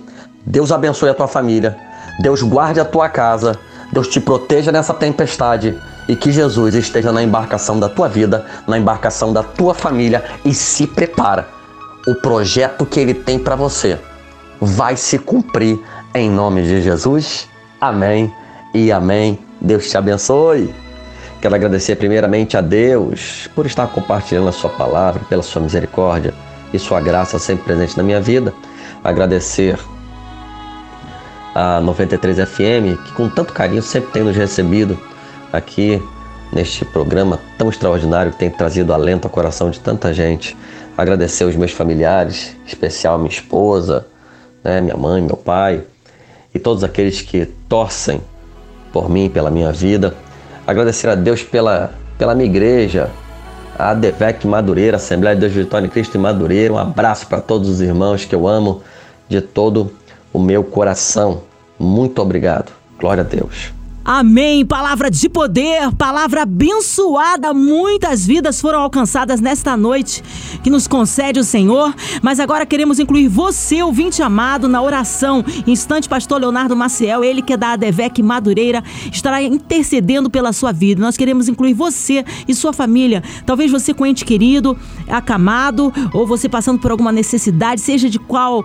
Deus 0.44 0.70
abençoe 0.70 1.08
a 1.08 1.14
tua 1.14 1.26
família. 1.26 1.76
Deus 2.20 2.42
guarde 2.42 2.78
a 2.78 2.84
tua 2.84 3.08
casa. 3.08 3.58
Deus 3.92 4.06
te 4.06 4.20
proteja 4.20 4.70
nessa 4.70 4.94
tempestade 4.94 5.76
e 6.06 6.14
que 6.14 6.30
Jesus 6.30 6.74
esteja 6.74 7.10
na 7.10 7.22
embarcação 7.22 7.80
da 7.80 7.88
tua 7.88 8.08
vida, 8.08 8.46
na 8.66 8.78
embarcação 8.78 9.32
da 9.32 9.42
tua 9.42 9.74
família 9.74 10.22
e 10.44 10.54
se 10.54 10.86
prepara. 10.86 11.48
O 12.06 12.14
projeto 12.14 12.86
que 12.86 13.00
ele 13.00 13.14
tem 13.14 13.38
para 13.38 13.56
você 13.56 13.98
vai 14.60 14.96
se 14.96 15.18
cumprir 15.18 15.78
em 16.14 16.30
nome 16.30 16.62
de 16.62 16.82
Jesus. 16.82 17.48
Amém 17.80 18.32
e 18.74 18.92
amém. 18.92 19.38
Deus 19.60 19.88
te 19.90 19.96
abençoe. 19.96 20.72
Quero 21.40 21.54
agradecer 21.54 21.96
primeiramente 21.96 22.56
a 22.56 22.60
Deus 22.60 23.48
por 23.54 23.66
estar 23.66 23.86
compartilhando 23.88 24.48
a 24.48 24.52
sua 24.52 24.70
palavra, 24.70 25.22
pela 25.28 25.42
sua 25.42 25.62
misericórdia 25.62 26.34
e 26.72 26.78
sua 26.78 27.00
graça 27.00 27.38
sempre 27.38 27.64
presente 27.64 27.96
na 27.96 28.02
minha 28.02 28.20
vida. 28.20 28.54
Agradecer 29.02 29.78
a 31.54 31.80
93 31.80 32.48
FM, 32.48 33.02
que 33.04 33.12
com 33.12 33.28
tanto 33.28 33.52
carinho 33.52 33.82
sempre 33.82 34.10
tem 34.12 34.22
nos 34.22 34.36
recebido 34.36 34.98
aqui 35.52 36.02
neste 36.52 36.84
programa 36.84 37.38
tão 37.58 37.68
extraordinário 37.68 38.32
que 38.32 38.38
tem 38.38 38.50
trazido 38.50 38.92
alento 38.92 39.26
ao 39.26 39.30
coração 39.30 39.70
de 39.70 39.80
tanta 39.80 40.12
gente. 40.12 40.56
Agradecer 40.96 41.44
os 41.44 41.56
meus 41.56 41.72
familiares, 41.72 42.56
em 42.64 42.66
especial 42.66 43.18
minha 43.18 43.30
esposa, 43.30 44.06
né, 44.62 44.80
minha 44.80 44.96
mãe, 44.96 45.22
meu 45.22 45.36
pai 45.36 45.82
e 46.54 46.58
todos 46.58 46.82
aqueles 46.82 47.22
que 47.22 47.46
torcem 47.68 48.20
por 48.92 49.08
mim, 49.08 49.28
pela 49.28 49.50
minha 49.50 49.72
vida. 49.72 50.14
Agradecer 50.66 51.08
a 51.08 51.14
Deus 51.14 51.42
pela, 51.42 51.94
pela 52.18 52.34
minha 52.34 52.48
igreja, 52.48 53.10
a 53.80 53.90
ADVEC 53.90 54.46
Madureira, 54.46 54.96
Assembleia 54.96 55.34
de 55.34 55.40
Deus 55.40 55.52
Vitória 55.52 55.86
em 55.86 55.90
Cristo 55.90 56.16
em 56.16 56.20
Madureira. 56.20 56.74
Um 56.74 56.78
abraço 56.78 57.26
para 57.26 57.40
todos 57.40 57.68
os 57.68 57.80
irmãos 57.80 58.24
que 58.24 58.34
eu 58.34 58.46
amo 58.46 58.82
de 59.28 59.40
todo 59.40 59.92
o 60.32 60.38
meu 60.38 60.62
coração. 60.62 61.42
Muito 61.78 62.20
obrigado. 62.20 62.72
Glória 62.98 63.22
a 63.22 63.26
Deus. 63.26 63.79
Amém. 64.04 64.64
Palavra 64.64 65.10
de 65.10 65.28
poder, 65.28 65.92
palavra 65.96 66.42
abençoada. 66.42 67.52
Muitas 67.52 68.26
vidas 68.26 68.60
foram 68.60 68.80
alcançadas 68.80 69.40
nesta 69.40 69.76
noite 69.76 70.22
que 70.62 70.70
nos 70.70 70.88
concede 70.88 71.38
o 71.38 71.44
Senhor. 71.44 71.94
Mas 72.22 72.40
agora 72.40 72.64
queremos 72.64 72.98
incluir 72.98 73.28
você, 73.28 73.82
ouvinte 73.82 74.22
amado, 74.22 74.68
na 74.68 74.80
oração. 74.80 75.44
Instante, 75.66 76.08
Pastor 76.08 76.40
Leonardo 76.40 76.74
Maciel, 76.74 77.22
ele 77.22 77.42
que 77.42 77.52
é 77.52 77.56
da 77.56 77.72
ADVEC 77.72 78.22
Madureira, 78.22 78.82
estará 79.12 79.42
intercedendo 79.42 80.30
pela 80.30 80.52
sua 80.52 80.72
vida. 80.72 81.02
Nós 81.02 81.16
queremos 81.16 81.48
incluir 81.48 81.74
você 81.74 82.24
e 82.48 82.54
sua 82.54 82.72
família. 82.72 83.22
Talvez 83.44 83.70
você 83.70 83.92
com 83.92 84.06
ente 84.06 84.24
querido, 84.24 84.78
acamado, 85.08 85.92
ou 86.14 86.26
você 86.26 86.48
passando 86.48 86.80
por 86.80 86.90
alguma 86.90 87.12
necessidade, 87.12 87.80
seja 87.82 88.08
de 88.08 88.18
qual 88.18 88.64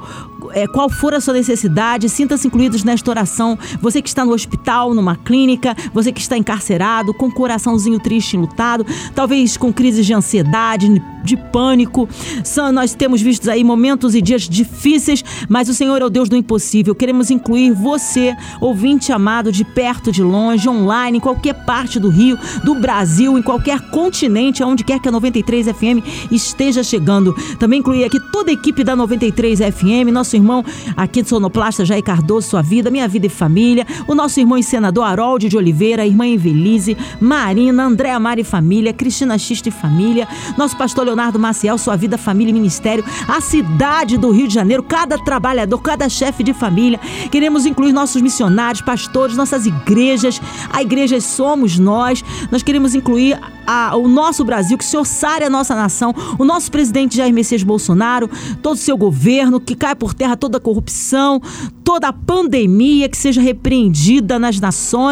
é, 0.54 0.67
qual 0.67 0.89
for 0.89 1.13
a 1.13 1.19
sua 1.19 1.34
necessidade, 1.34 2.10
sinta-se 2.10 2.48
incluídos 2.48 2.84
nesta 2.84 3.10
oração. 3.10 3.58
Você 3.82 4.02
que 4.02 4.10
está 4.10 4.24
no 4.24 4.34
hospital, 4.34 4.93
numa 4.93 5.15
clínica, 5.25 5.75
você 5.91 6.11
que 6.11 6.21
está 6.21 6.38
encarcerado, 6.38 7.13
com 7.13 7.31
coraçãozinho 7.31 7.99
triste 7.99 8.35
e 8.35 8.38
lutado, 8.38 8.85
talvez 9.13 9.57
com 9.57 9.73
crises 9.73 10.05
de 10.05 10.13
ansiedade, 10.13 11.01
de 11.23 11.35
pânico. 11.35 12.07
São, 12.43 12.71
nós 12.71 12.93
temos 12.93 13.21
visto 13.21 13.49
aí 13.49 13.63
momentos 13.63 14.13
e 14.13 14.21
dias 14.21 14.43
difíceis, 14.43 15.23
mas 15.49 15.67
o 15.67 15.73
Senhor 15.73 16.01
é 16.01 16.05
o 16.05 16.09
Deus 16.09 16.29
do 16.29 16.35
impossível. 16.35 16.93
Queremos 16.93 17.31
incluir 17.31 17.71
você, 17.71 18.35
ouvinte 18.61 19.11
amado, 19.11 19.51
de 19.51 19.65
perto, 19.65 20.11
de 20.11 20.21
longe, 20.21 20.69
online, 20.69 21.17
em 21.17 21.21
qualquer 21.21 21.65
parte 21.65 21.99
do 21.99 22.09
Rio, 22.09 22.38
do 22.63 22.75
Brasil, 22.75 23.38
em 23.38 23.41
qualquer 23.41 23.89
continente, 23.89 24.61
aonde 24.61 24.83
quer 24.83 24.99
que 24.99 25.09
a 25.09 25.11
93 25.11 25.67
FM 25.67 26.31
esteja 26.31 26.83
chegando. 26.83 27.33
Também 27.57 27.79
incluir 27.79 28.03
aqui 28.03 28.19
toda 28.31 28.51
a 28.51 28.53
equipe 28.53 28.83
da 28.83 28.95
93 28.95 29.59
FM, 29.59 30.11
nosso 30.11 30.35
irmão 30.35 30.63
aqui 30.95 31.23
de 31.23 31.29
Sonoplasta, 31.29 31.83
Jair 31.83 32.03
Cardoso, 32.03 32.49
sua 32.49 32.61
vida, 32.61 32.91
minha 32.91 33.07
vida 33.07 33.25
e 33.25 33.29
família, 33.29 33.85
o 34.07 34.13
nosso 34.13 34.39
irmão 34.39 34.57
e 34.57 34.63
senador 34.63 35.05
Harold 35.15 35.47
de 35.47 35.58
Oliveira, 35.58 36.06
irmã 36.06 36.28
Evelise, 36.28 36.97
Marina, 37.21 37.86
Andréa 37.86 38.19
Mari 38.19 38.43
Família, 38.43 38.91
Cristina 38.91 39.38
Xista 39.38 39.69
e 39.69 39.71
Família, 39.71 40.28
nosso 40.58 40.75
pastor 40.75 41.06
Leonardo 41.06 41.39
Maciel, 41.39 41.78
sua 41.78 41.95
vida, 41.95 42.17
família 42.17 42.51
e 42.51 42.54
ministério, 42.54 43.04
a 43.28 43.39
cidade 43.39 44.17
do 44.17 44.30
Rio 44.30 44.47
de 44.47 44.54
Janeiro, 44.54 44.84
cada 44.84 45.17
trabalhador, 45.17 45.82
cada 45.82 46.10
chefe 46.10 46.43
de 46.43 46.54
família. 46.54 46.99
Queremos 47.32 47.65
incluir 47.65 47.93
nossos 47.93 48.21
missionários, 48.21 48.82
pastores, 48.82 49.38
nossas 49.38 49.65
igrejas. 49.65 50.41
A 50.69 50.82
igreja 50.82 51.21
somos 51.21 51.80
nós. 51.80 52.23
Nós 52.51 52.62
queremos 52.62 52.93
incluir 52.93 53.39
a, 53.65 53.95
o 53.95 54.08
nosso 54.08 54.43
Brasil, 54.43 54.78
que 54.78 54.84
o 54.84 54.88
Senhor 54.88 55.06
sare 55.06 55.45
a 55.45 55.49
nossa 55.49 55.73
nação, 55.75 56.13
o 56.38 56.43
nosso 56.43 56.69
presidente 56.69 57.17
Jair 57.17 57.34
Messias 57.34 57.63
Bolsonaro, 57.63 58.30
todo 58.62 58.75
o 58.75 58.80
seu 58.80 58.97
governo, 58.97 59.60
que 59.60 59.75
caia 59.75 59.95
por 59.95 60.13
terra 60.13 60.36
toda 60.36 60.58
a 60.58 60.62
corrupção, 60.62 61.41
toda 61.84 62.08
a 62.08 62.13
pandemia, 62.13 63.08
que 63.08 63.17
seja 63.17 63.41
repreendida 63.41 64.38
nas 64.38 64.60
nações. 64.60 65.04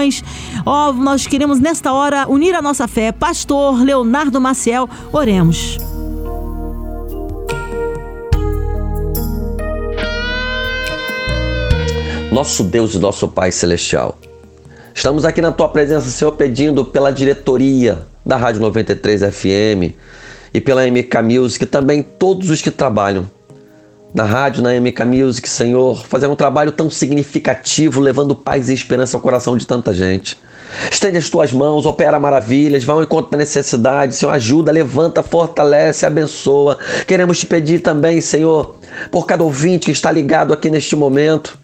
Ó, 0.65 0.89
oh, 0.89 0.93
nós 0.93 1.27
queremos 1.27 1.59
nesta 1.59 1.93
hora 1.93 2.27
unir 2.27 2.55
a 2.55 2.61
nossa 2.61 2.87
fé. 2.87 3.11
Pastor 3.11 3.83
Leonardo 3.83 4.39
Maciel, 4.41 4.89
oremos. 5.11 5.77
Nosso 12.31 12.63
Deus 12.63 12.95
e 12.95 12.99
nosso 12.99 13.27
Pai 13.27 13.51
Celestial. 13.51 14.17
Estamos 14.93 15.25
aqui 15.25 15.41
na 15.41 15.51
tua 15.51 15.69
presença, 15.69 16.09
Senhor, 16.09 16.31
pedindo 16.31 16.83
pela 16.83 17.11
diretoria 17.11 18.07
da 18.25 18.37
Rádio 18.37 18.61
93 18.61 19.21
FM 19.21 19.93
e 20.53 20.61
pela 20.61 20.85
MK 20.87 21.21
Music, 21.23 21.65
também 21.65 22.01
todos 22.01 22.49
os 22.49 22.61
que 22.61 22.71
trabalham 22.71 23.29
na 24.13 24.23
rádio, 24.23 24.61
na 24.61 24.69
MK 24.79 25.05
Music, 25.05 25.49
Senhor, 25.49 26.05
fazendo 26.05 26.33
um 26.33 26.35
trabalho 26.35 26.71
tão 26.71 26.89
significativo, 26.89 27.99
levando 27.99 28.35
paz 28.35 28.69
e 28.69 28.73
esperança 28.73 29.17
ao 29.17 29.21
coração 29.21 29.57
de 29.57 29.65
tanta 29.65 29.93
gente. 29.93 30.37
Estende 30.91 31.17
as 31.17 31.29
tuas 31.29 31.51
mãos, 31.51 31.85
opera 31.85 32.19
maravilhas, 32.19 32.83
vá 32.83 32.93
ao 32.93 33.03
encontro 33.03 33.31
da 33.31 33.37
necessidade, 33.37 34.15
Senhor, 34.15 34.31
ajuda, 34.31 34.71
levanta, 34.71 35.23
fortalece, 35.23 36.05
abençoa. 36.05 36.77
Queremos 37.07 37.39
te 37.39 37.45
pedir 37.45 37.79
também, 37.79 38.21
Senhor, 38.21 38.75
por 39.11 39.25
cada 39.25 39.43
ouvinte 39.43 39.85
que 39.85 39.91
está 39.91 40.11
ligado 40.11 40.53
aqui 40.53 40.69
neste 40.69 40.95
momento. 40.95 41.57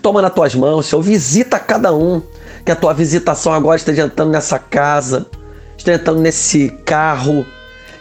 Toma 0.00 0.22
nas 0.22 0.32
tuas 0.32 0.54
mãos, 0.54 0.86
Senhor, 0.86 1.02
visita 1.02 1.58
cada 1.58 1.94
um. 1.94 2.22
Que 2.64 2.72
a 2.72 2.76
tua 2.76 2.94
visitação 2.94 3.52
agora 3.52 3.76
esteja 3.76 4.04
entrando 4.04 4.30
nessa 4.30 4.58
casa, 4.58 5.26
esteja 5.76 6.00
entrando 6.00 6.20
nesse 6.20 6.70
carro, 6.86 7.44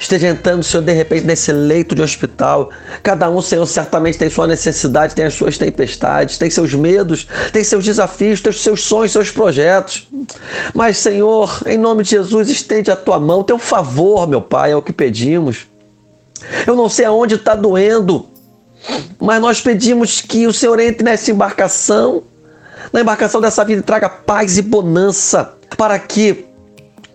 esteja 0.03 0.27
entrando, 0.27 0.63
Senhor, 0.63 0.83
de 0.83 0.91
repente 0.91 1.25
nesse 1.25 1.51
leito 1.51 1.95
de 1.95 2.01
hospital. 2.01 2.69
Cada 3.01 3.29
um, 3.29 3.41
Senhor, 3.41 3.65
certamente 3.65 4.17
tem 4.17 4.29
sua 4.29 4.47
necessidade, 4.47 5.15
tem 5.15 5.25
as 5.25 5.33
suas 5.33 5.57
tempestades, 5.57 6.37
tem 6.37 6.49
seus 6.49 6.73
medos, 6.73 7.27
tem 7.51 7.63
seus 7.63 7.83
desafios, 7.83 8.41
tem 8.41 8.51
seus 8.51 8.81
sonhos, 8.81 9.11
seus 9.11 9.31
projetos. 9.31 10.07
Mas, 10.73 10.97
Senhor, 10.97 11.61
em 11.65 11.77
nome 11.77 12.03
de 12.03 12.11
Jesus, 12.11 12.49
estende 12.49 12.91
a 12.91 12.95
tua 12.95 13.19
mão, 13.19 13.43
teu 13.43 13.57
favor, 13.57 14.27
meu 14.27 14.41
Pai, 14.41 14.71
é 14.71 14.75
o 14.75 14.81
que 14.81 14.93
pedimos. 14.93 15.67
Eu 16.67 16.75
não 16.75 16.89
sei 16.89 17.05
aonde 17.05 17.35
está 17.35 17.55
doendo, 17.55 18.27
mas 19.19 19.41
nós 19.41 19.61
pedimos 19.61 20.19
que 20.19 20.45
o 20.45 20.53
Senhor 20.53 20.79
entre 20.79 21.03
nessa 21.03 21.31
embarcação, 21.31 22.23
na 22.91 23.01
embarcação 23.01 23.39
dessa 23.39 23.63
vida, 23.63 23.79
e 23.79 23.83
traga 23.83 24.09
paz 24.09 24.57
e 24.57 24.61
bonança, 24.61 25.53
para 25.77 25.97
que 25.97 26.45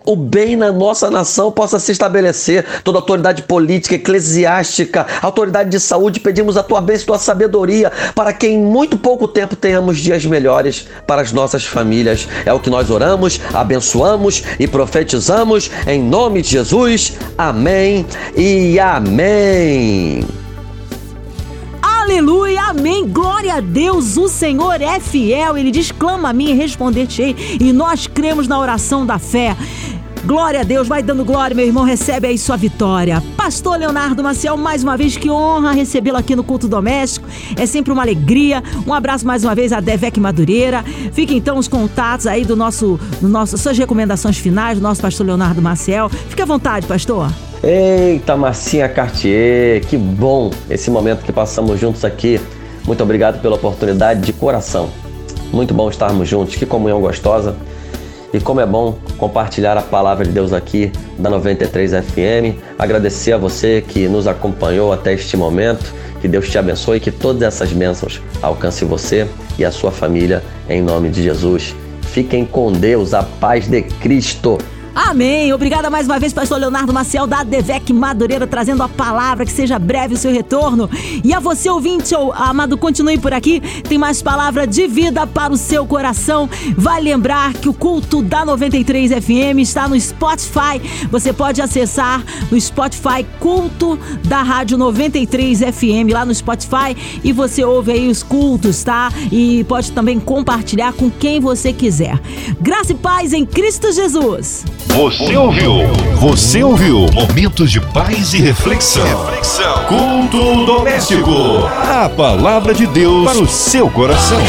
o 0.09 0.15
bem 0.15 0.55
na 0.55 0.71
nossa 0.71 1.11
nação 1.11 1.51
possa 1.51 1.77
se 1.77 1.91
estabelecer. 1.91 2.65
Toda 2.83 2.97
autoridade 2.97 3.43
política, 3.43 3.93
eclesiástica, 3.93 5.05
autoridade 5.21 5.69
de 5.69 5.79
saúde, 5.79 6.19
pedimos 6.19 6.57
a 6.57 6.63
tua 6.63 6.81
bênção, 6.81 7.05
tua 7.05 7.19
sabedoria, 7.19 7.91
para 8.15 8.33
que 8.33 8.47
em 8.47 8.57
muito 8.57 8.97
pouco 8.97 9.27
tempo 9.27 9.55
tenhamos 9.55 9.99
dias 9.99 10.25
melhores 10.25 10.87
para 11.05 11.21
as 11.21 11.31
nossas 11.31 11.63
famílias. 11.63 12.27
É 12.43 12.51
o 12.51 12.59
que 12.59 12.71
nós 12.71 12.89
oramos, 12.89 13.39
abençoamos 13.53 14.43
e 14.59 14.67
profetizamos 14.67 15.69
em 15.85 16.01
nome 16.01 16.41
de 16.41 16.49
Jesus. 16.49 17.13
Amém 17.37 18.03
e 18.35 18.79
amém. 18.79 20.25
Aleluia, 22.09 22.63
amém, 22.63 23.07
glória 23.07 23.53
a 23.53 23.59
Deus, 23.59 24.17
o 24.17 24.27
Senhor 24.27 24.81
é 24.81 24.99
fiel, 24.99 25.55
ele 25.55 25.69
diz, 25.69 25.91
clama 25.91 26.29
a 26.29 26.33
mim 26.33 26.49
e 26.49 26.53
responder-te-ei, 26.53 27.35
e 27.59 27.71
nós 27.71 28.07
cremos 28.07 28.47
na 28.47 28.59
oração 28.59 29.05
da 29.05 29.19
fé. 29.19 29.55
Glória 30.25 30.59
a 30.59 30.63
Deus, 30.63 30.87
vai 30.87 31.01
dando 31.01 31.23
glória, 31.23 31.55
meu 31.55 31.65
irmão, 31.65 31.83
recebe 31.83 32.27
aí 32.27 32.37
sua 32.37 32.57
vitória. 32.57 33.23
Pastor 33.37 33.79
Leonardo 33.79 34.21
Maciel, 34.21 34.57
mais 34.57 34.83
uma 34.83 34.97
vez, 34.97 35.15
que 35.15 35.29
honra 35.29 35.71
recebê-lo 35.71 36.17
aqui 36.17 36.35
no 36.35 36.43
culto 36.43 36.67
doméstico. 36.67 37.27
É 37.57 37.65
sempre 37.65 37.93
uma 37.93 38.01
alegria. 38.01 38.61
Um 38.85 38.93
abraço 38.93 39.25
mais 39.25 39.43
uma 39.43 39.55
vez 39.55 39.71
a 39.71 39.79
Devec 39.79 40.19
Madureira. 40.19 40.83
Fiquem 41.13 41.37
então 41.37 41.57
os 41.57 41.67
contatos 41.67 42.27
aí 42.27 42.43
do 42.43 42.55
nosso, 42.55 42.99
do 43.21 43.29
nosso, 43.29 43.57
suas 43.57 43.77
recomendações 43.77 44.37
finais 44.37 44.77
do 44.77 44.83
nosso 44.83 45.01
pastor 45.01 45.25
Leonardo 45.25 45.61
Maciel. 45.61 46.09
Fique 46.09 46.41
à 46.41 46.45
vontade, 46.45 46.85
pastor. 46.85 47.31
Eita, 47.63 48.35
Marcinha 48.35 48.87
Cartier, 48.89 49.81
que 49.85 49.97
bom 49.97 50.51
esse 50.69 50.91
momento 50.91 51.23
que 51.23 51.31
passamos 51.31 51.79
juntos 51.79 52.03
aqui. 52.03 52.39
Muito 52.85 53.01
obrigado 53.01 53.41
pela 53.41 53.55
oportunidade 53.55 54.21
de 54.21 54.33
coração. 54.33 54.89
Muito 55.51 55.73
bom 55.73 55.89
estarmos 55.89 56.27
juntos, 56.27 56.55
que 56.55 56.65
comunhão 56.65 57.01
gostosa. 57.01 57.55
E 58.33 58.39
como 58.39 58.61
é 58.61 58.65
bom 58.65 58.99
compartilhar 59.17 59.75
a 59.77 59.81
palavra 59.81 60.23
de 60.23 60.31
Deus 60.31 60.53
aqui 60.53 60.91
da 61.17 61.29
93 61.29 61.91
FM. 61.91 62.59
Agradecer 62.77 63.33
a 63.33 63.37
você 63.37 63.83
que 63.85 64.07
nos 64.07 64.27
acompanhou 64.27 64.93
até 64.93 65.13
este 65.13 65.35
momento. 65.35 65.93
Que 66.21 66.27
Deus 66.27 66.49
te 66.49 66.57
abençoe 66.57 66.97
e 66.97 66.99
que 66.99 67.11
todas 67.11 67.41
essas 67.41 67.71
bênçãos 67.71 68.21
alcancem 68.41 68.87
você 68.87 69.27
e 69.57 69.65
a 69.65 69.71
sua 69.71 69.91
família 69.91 70.43
em 70.69 70.81
nome 70.81 71.09
de 71.09 71.23
Jesus. 71.23 71.75
Fiquem 72.01 72.45
com 72.45 72.71
Deus, 72.71 73.13
a 73.13 73.23
paz 73.23 73.67
de 73.67 73.81
Cristo. 73.81 74.57
Amém. 74.95 75.53
Obrigada 75.53 75.89
mais 75.89 76.05
uma 76.07 76.19
vez, 76.19 76.33
pastor 76.33 76.59
Leonardo 76.59 76.93
Maciel 76.93 77.27
da 77.27 77.43
Devec 77.43 77.93
Madureira, 77.93 78.47
trazendo 78.47 78.83
a 78.83 78.89
palavra, 78.89 79.45
que 79.45 79.51
seja 79.51 79.77
breve 79.77 80.15
o 80.15 80.17
seu 80.17 80.31
retorno. 80.31 80.89
E 81.23 81.33
a 81.33 81.39
você, 81.39 81.69
ouvinte, 81.69 82.13
amado, 82.33 82.77
continue 82.77 83.17
por 83.17 83.33
aqui. 83.33 83.61
Tem 83.87 83.97
mais 83.97 84.21
palavra 84.21 84.65
de 84.65 84.87
vida 84.87 85.25
para 85.27 85.53
o 85.53 85.57
seu 85.57 85.85
coração. 85.85 86.49
Vai 86.75 87.01
lembrar 87.01 87.53
que 87.53 87.69
o 87.69 87.73
culto 87.73 88.21
da 88.21 88.43
93 88.43 89.11
FM 89.11 89.59
está 89.59 89.87
no 89.87 89.99
Spotify. 89.99 90.81
Você 91.09 91.31
pode 91.31 91.61
acessar 91.61 92.23
no 92.51 92.59
Spotify 92.59 93.25
Culto 93.39 93.97
da 94.25 94.41
Rádio 94.41 94.77
93 94.77 95.59
FM 95.59 96.11
lá 96.11 96.25
no 96.25 96.33
Spotify 96.33 96.95
e 97.23 97.31
você 97.31 97.63
ouve 97.63 97.91
aí 97.91 98.07
os 98.07 98.23
cultos, 98.23 98.83
tá? 98.83 99.11
E 99.31 99.63
pode 99.65 99.91
também 99.91 100.19
compartilhar 100.19 100.93
com 100.93 101.09
quem 101.09 101.39
você 101.39 101.71
quiser. 101.71 102.19
Graça 102.59 102.91
e 102.91 102.95
paz 102.95 103.33
em 103.33 103.45
Cristo 103.45 103.91
Jesus. 103.91 104.65
Você 104.93 105.37
ouviu? 105.37 105.93
Você 106.15 106.63
ouviu? 106.63 107.05
Momentos 107.13 107.71
de 107.71 107.79
paz 107.79 108.33
e 108.33 108.41
reflexão. 108.41 109.05
Reflexão. 109.25 109.85
Culto 109.85 110.65
doméstico. 110.65 111.31
A 111.87 112.09
palavra 112.09 112.73
de 112.73 112.85
Deus 112.87 113.23
para 113.23 113.39
o 113.39 113.47
seu 113.47 113.89
coração. 113.89 114.39